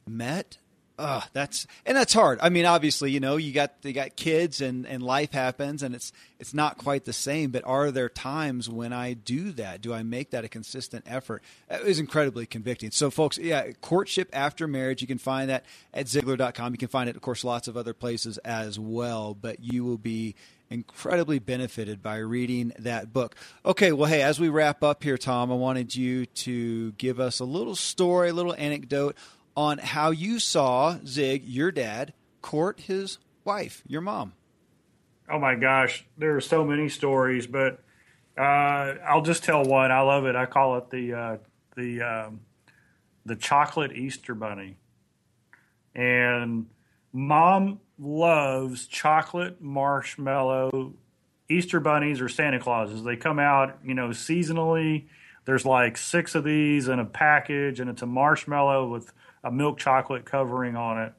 met? 0.08 0.58
Uh, 0.98 1.22
that's 1.34 1.68
and 1.86 1.98
that's 1.98 2.14
hard. 2.14 2.40
I 2.42 2.50
mean, 2.50 2.66
obviously, 2.66 3.12
you 3.12 3.20
know, 3.20 3.36
you 3.36 3.52
got 3.52 3.74
you 3.84 3.92
got 3.92 4.16
kids 4.16 4.62
and 4.62 4.88
and 4.88 5.04
life 5.04 5.32
happens, 5.32 5.84
and 5.84 5.94
it's 5.94 6.14
it's 6.40 6.54
not 6.54 6.78
quite 6.78 7.04
the 7.04 7.14
same. 7.14 7.52
But 7.52 7.66
are 7.66 7.92
there 7.92 8.08
times 8.08 8.70
when 8.70 8.94
I 8.94 9.14
do 9.14 9.52
that? 9.54 9.82
Do 9.82 9.94
I 9.94 10.04
make 10.04 10.32
that 10.32 10.46
a 10.46 10.50
consistent 10.50 11.04
effort? 11.08 11.44
It 11.70 11.84
was 11.84 12.00
incredibly 12.00 12.46
convicting. 12.46 12.92
So, 12.92 13.12
folks, 13.12 13.38
yeah, 13.38 13.72
courtship 13.82 14.30
after 14.32 14.68
marriage. 14.68 15.02
You 15.02 15.08
can 15.08 15.18
find 15.18 15.50
that 15.50 15.66
at 15.94 16.06
Ziglar.com. 16.06 16.74
You 16.74 16.78
can 16.78 16.88
find 16.88 17.10
it, 17.10 17.16
of 17.16 17.22
course, 17.22 17.44
lots 17.44 17.68
of 17.68 17.76
other 17.76 17.94
places 17.94 18.38
as 18.40 18.80
well. 18.80 19.34
But 19.34 19.62
you 19.62 19.84
will 19.84 19.98
be 19.98 20.36
incredibly 20.70 21.40
benefited 21.40 22.02
by 22.02 22.18
reading 22.18 22.74
that 22.80 23.14
book. 23.14 23.36
Okay, 23.66 23.92
well, 23.92 24.10
hey, 24.10 24.22
as 24.22 24.40
we 24.40 24.50
wrap 24.50 24.84
up 24.84 25.04
here, 25.04 25.18
Tom, 25.18 25.52
I 25.52 25.56
wanted 25.56 25.96
you 25.96 26.26
to 26.26 26.92
give 26.94 27.20
us 27.20 27.40
a 27.40 27.46
little 27.46 27.76
story, 27.76 28.30
a 28.30 28.34
little 28.34 28.56
anecdote 28.56 29.16
on 29.56 29.78
how 29.78 30.12
you 30.12 30.40
saw 30.40 30.98
Zig, 31.06 31.46
your 31.46 31.72
dad, 31.72 32.14
court 32.42 32.82
his 32.82 33.18
wife, 33.44 33.82
your 33.88 34.02
mom. 34.02 34.34
Oh 35.30 35.40
my 35.40 35.56
gosh, 35.56 36.06
there 36.18 36.36
are 36.36 36.42
so 36.42 36.64
many 36.64 36.90
stories, 36.90 37.48
but 37.48 37.80
uh, 38.38 38.96
I'll 39.08 39.24
just 39.24 39.44
tell 39.44 39.64
one. 39.64 39.92
I 39.92 40.02
love 40.02 40.26
it. 40.26 40.36
I 40.36 40.46
call 40.46 40.78
it 40.78 40.90
the 40.90 41.14
uh, 41.14 41.38
the 41.76 42.02
um, 42.02 42.42
the 43.26 43.36
chocolate 43.36 43.94
Easter 43.94 44.36
bunny, 44.36 44.78
and 45.96 46.68
mom 47.12 47.80
loves 47.98 48.88
chocolate 48.88 49.62
marshmallow 49.62 50.94
Easter 51.50 51.80
bunnies 51.80 52.22
or 52.22 52.30
Santa 52.30 52.60
Clauses. 52.60 53.04
They 53.04 53.16
come 53.16 53.40
out, 53.40 53.80
you 53.84 53.94
know, 53.94 54.10
seasonally. 54.10 55.06
There's 55.46 55.66
like 55.66 55.98
six 55.98 56.36
of 56.36 56.44
these 56.44 56.88
in 56.88 57.00
a 57.00 57.06
package, 57.06 57.80
and 57.80 57.90
it's 57.90 58.02
a 58.02 58.08
marshmallow 58.08 58.88
with 58.88 59.12
a 59.46 59.52
milk 59.52 59.78
chocolate 59.78 60.26
covering 60.26 60.76
on 60.76 61.02
it. 61.04 61.14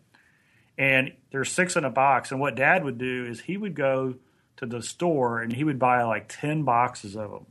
And 0.76 1.12
there's 1.30 1.50
six 1.50 1.76
in 1.76 1.84
a 1.84 1.90
box. 1.90 2.32
And 2.32 2.40
what 2.40 2.56
dad 2.56 2.84
would 2.84 2.98
do 2.98 3.24
is 3.24 3.40
he 3.40 3.56
would 3.56 3.74
go 3.74 4.16
to 4.56 4.66
the 4.66 4.82
store 4.82 5.40
and 5.40 5.52
he 5.52 5.64
would 5.64 5.78
buy 5.78 6.02
like 6.02 6.28
10 6.28 6.64
boxes 6.64 7.16
of 7.16 7.30
them. 7.30 7.46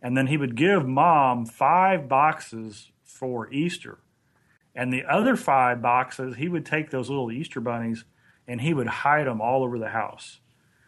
And 0.00 0.16
then 0.16 0.28
he 0.28 0.36
would 0.36 0.56
give 0.56 0.86
mom 0.86 1.44
five 1.44 2.08
boxes 2.08 2.90
for 3.02 3.52
Easter. 3.52 3.98
And 4.74 4.92
the 4.92 5.04
other 5.04 5.36
five 5.36 5.82
boxes, 5.82 6.36
he 6.36 6.48
would 6.48 6.64
take 6.64 6.90
those 6.90 7.10
little 7.10 7.30
Easter 7.30 7.60
bunnies 7.60 8.04
and 8.46 8.60
he 8.60 8.72
would 8.72 8.86
hide 8.86 9.26
them 9.26 9.40
all 9.40 9.62
over 9.64 9.78
the 9.78 9.88
house. 9.88 10.40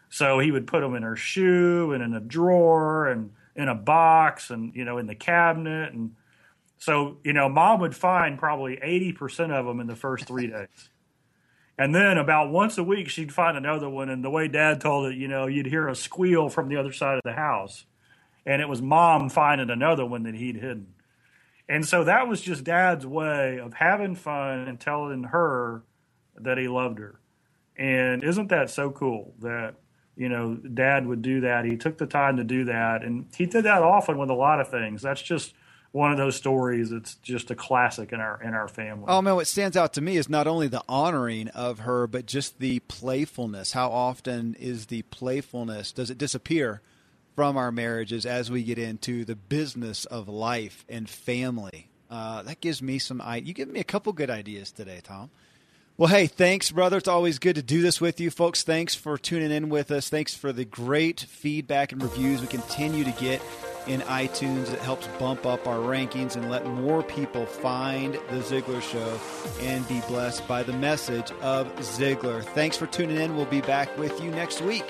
So 0.09 0.39
he 0.39 0.51
would 0.51 0.67
put 0.67 0.81
them 0.81 0.95
in 0.95 1.03
her 1.03 1.15
shoe 1.15 1.91
and 1.91 2.01
in 2.01 2.13
a 2.13 2.19
drawer 2.19 3.07
and 3.07 3.31
in 3.55 3.67
a 3.67 3.75
box 3.75 4.49
and, 4.49 4.73
you 4.73 4.85
know, 4.85 4.97
in 4.97 5.07
the 5.07 5.15
cabinet. 5.15 5.93
And 5.93 6.15
so, 6.77 7.17
you 7.23 7.33
know, 7.33 7.49
mom 7.49 7.79
would 7.81 7.95
find 7.95 8.37
probably 8.37 8.77
80% 8.77 9.51
of 9.51 9.65
them 9.65 9.79
in 9.79 9.87
the 9.87 9.95
first 9.95 10.25
three 10.25 10.47
days. 10.47 10.89
And 11.77 11.93
then 11.93 12.17
about 12.17 12.51
once 12.51 12.77
a 12.77 12.83
week, 12.83 13.09
she'd 13.09 13.33
find 13.33 13.57
another 13.57 13.89
one. 13.89 14.09
And 14.09 14.23
the 14.23 14.29
way 14.29 14.47
dad 14.47 14.79
told 14.81 15.11
it, 15.11 15.17
you 15.17 15.27
know, 15.27 15.47
you'd 15.47 15.65
hear 15.65 15.87
a 15.87 15.95
squeal 15.95 16.49
from 16.49 16.69
the 16.69 16.77
other 16.77 16.93
side 16.93 17.15
of 17.17 17.23
the 17.23 17.33
house. 17.33 17.85
And 18.45 18.61
it 18.61 18.69
was 18.69 18.81
mom 18.81 19.29
finding 19.29 19.69
another 19.69 20.05
one 20.05 20.23
that 20.23 20.35
he'd 20.35 20.57
hidden. 20.57 20.93
And 21.67 21.85
so 21.85 22.03
that 22.03 22.27
was 22.27 22.41
just 22.41 22.63
dad's 22.63 23.05
way 23.05 23.59
of 23.59 23.73
having 23.73 24.15
fun 24.15 24.67
and 24.67 24.79
telling 24.79 25.23
her 25.23 25.83
that 26.37 26.57
he 26.57 26.67
loved 26.67 26.99
her. 26.99 27.19
And 27.75 28.23
isn't 28.23 28.49
that 28.49 28.69
so 28.69 28.91
cool 28.91 29.33
that, 29.39 29.75
you 30.15 30.29
know, 30.29 30.55
dad 30.55 31.07
would 31.07 31.21
do 31.21 31.41
that? 31.41 31.65
He 31.65 31.75
took 31.75 31.97
the 31.97 32.05
time 32.05 32.37
to 32.37 32.43
do 32.43 32.65
that. 32.65 33.03
And 33.03 33.25
he 33.35 33.47
did 33.47 33.65
that 33.65 33.81
often 33.81 34.17
with 34.17 34.29
a 34.29 34.35
lot 34.35 34.61
of 34.61 34.69
things. 34.69 35.01
That's 35.01 35.21
just 35.21 35.53
one 35.95 36.11
of 36.11 36.17
those 36.17 36.35
stories. 36.35 36.91
It's 36.91 37.15
just 37.15 37.51
a 37.51 37.55
classic 37.55 38.11
in 38.11 38.19
our 38.19 38.41
in 38.43 38.53
our 38.53 38.67
family. 38.67 39.05
Oh 39.07 39.21
man, 39.21 39.35
what 39.35 39.47
stands 39.47 39.77
out 39.77 39.93
to 39.93 40.01
me 40.01 40.17
is 40.17 40.27
not 40.27 40.45
only 40.45 40.67
the 40.67 40.83
honoring 40.89 41.47
of 41.49 41.79
her, 41.79 42.05
but 42.05 42.25
just 42.25 42.59
the 42.59 42.79
playfulness. 42.81 43.71
How 43.71 43.89
often 43.89 44.55
is 44.59 44.87
the 44.87 45.03
playfulness? 45.03 45.93
Does 45.93 46.09
it 46.09 46.17
disappear 46.17 46.81
from 47.33 47.55
our 47.55 47.71
marriages 47.71 48.25
as 48.25 48.51
we 48.51 48.61
get 48.61 48.77
into 48.77 49.23
the 49.23 49.37
business 49.37 50.03
of 50.03 50.27
life 50.27 50.83
and 50.89 51.09
family? 51.09 51.87
Uh, 52.11 52.43
that 52.43 52.59
gives 52.59 52.81
me 52.81 52.99
some. 52.99 53.23
You 53.41 53.53
give 53.53 53.69
me 53.69 53.79
a 53.79 53.85
couple 53.85 54.11
good 54.11 54.29
ideas 54.29 54.73
today, 54.73 54.99
Tom. 55.01 55.31
Well, 55.95 56.09
hey, 56.09 56.27
thanks, 56.27 56.71
brother. 56.71 56.97
It's 56.97 57.07
always 57.07 57.39
good 57.39 57.55
to 57.55 57.63
do 57.63 57.81
this 57.81 58.01
with 58.01 58.19
you, 58.19 58.29
folks. 58.29 58.63
Thanks 58.63 58.95
for 58.95 59.17
tuning 59.17 59.49
in 59.49 59.69
with 59.69 59.91
us. 59.91 60.09
Thanks 60.09 60.35
for 60.35 60.51
the 60.51 60.65
great 60.65 61.21
feedback 61.21 61.93
and 61.93 62.03
reviews 62.03 62.41
we 62.41 62.47
continue 62.47 63.05
to 63.05 63.11
get 63.11 63.41
in 63.87 64.01
iTunes. 64.01 64.73
It 64.73 64.79
helps 64.79 65.07
bump 65.19 65.45
up 65.45 65.67
our 65.67 65.77
rankings 65.77 66.35
and 66.35 66.49
let 66.49 66.65
more 66.65 67.03
people 67.03 67.45
find 67.45 68.13
The 68.13 68.37
Ziglar 68.37 68.81
Show 68.81 69.19
and 69.61 69.87
be 69.87 70.01
blessed 70.07 70.47
by 70.47 70.63
the 70.63 70.73
message 70.73 71.31
of 71.41 71.73
Ziglar. 71.77 72.43
Thanks 72.43 72.77
for 72.77 72.87
tuning 72.87 73.17
in. 73.17 73.35
We'll 73.35 73.45
be 73.45 73.61
back 73.61 73.97
with 73.97 74.21
you 74.23 74.31
next 74.31 74.61
week. 74.61 74.85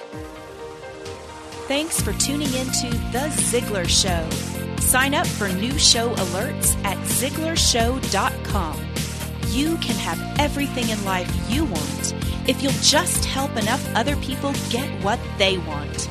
Thanks 1.67 1.99
for 1.99 2.13
tuning 2.13 2.53
in 2.53 2.67
to 2.67 2.89
The 3.11 3.27
Ziglar 3.29 3.89
Show. 3.89 4.29
Sign 4.79 5.15
up 5.15 5.25
for 5.25 5.47
new 5.49 5.77
show 5.79 6.13
alerts 6.13 6.75
at 6.83 6.97
ZiglarShow.com. 6.97 8.81
You 9.49 9.77
can 9.77 9.95
have 9.95 10.39
everything 10.39 10.89
in 10.89 11.03
life 11.05 11.31
you 11.49 11.65
want 11.65 12.13
if 12.47 12.61
you'll 12.61 12.71
just 12.81 13.25
help 13.25 13.55
enough 13.57 13.83
other 13.95 14.15
people 14.17 14.53
get 14.69 14.87
what 15.03 15.19
they 15.37 15.57
want. 15.59 16.09